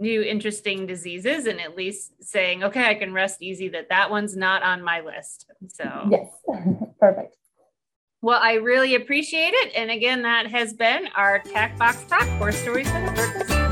new 0.00 0.22
interesting 0.22 0.86
diseases 0.86 1.46
and 1.46 1.60
at 1.60 1.76
least 1.76 2.12
saying 2.20 2.64
okay 2.64 2.84
i 2.86 2.94
can 2.94 3.12
rest 3.12 3.40
easy 3.40 3.68
that 3.68 3.88
that 3.88 4.10
one's 4.10 4.36
not 4.36 4.60
on 4.64 4.82
my 4.82 5.00
list 5.00 5.46
so 5.68 6.08
yes 6.10 6.26
perfect 7.00 7.36
well 8.24 8.40
i 8.42 8.54
really 8.54 8.94
appreciate 8.94 9.52
it. 9.52 9.70
And 9.76 9.90
again 9.90 10.22
that 10.22 10.46
has 10.46 10.72
been 10.72 11.08
our 11.14 11.40
tack 11.40 11.78
box 11.78 12.02
talk 12.04 12.26
horse 12.38 12.56
stories 12.56 12.90
for 12.90 13.00
the 13.02 13.12
purpose 13.12 13.63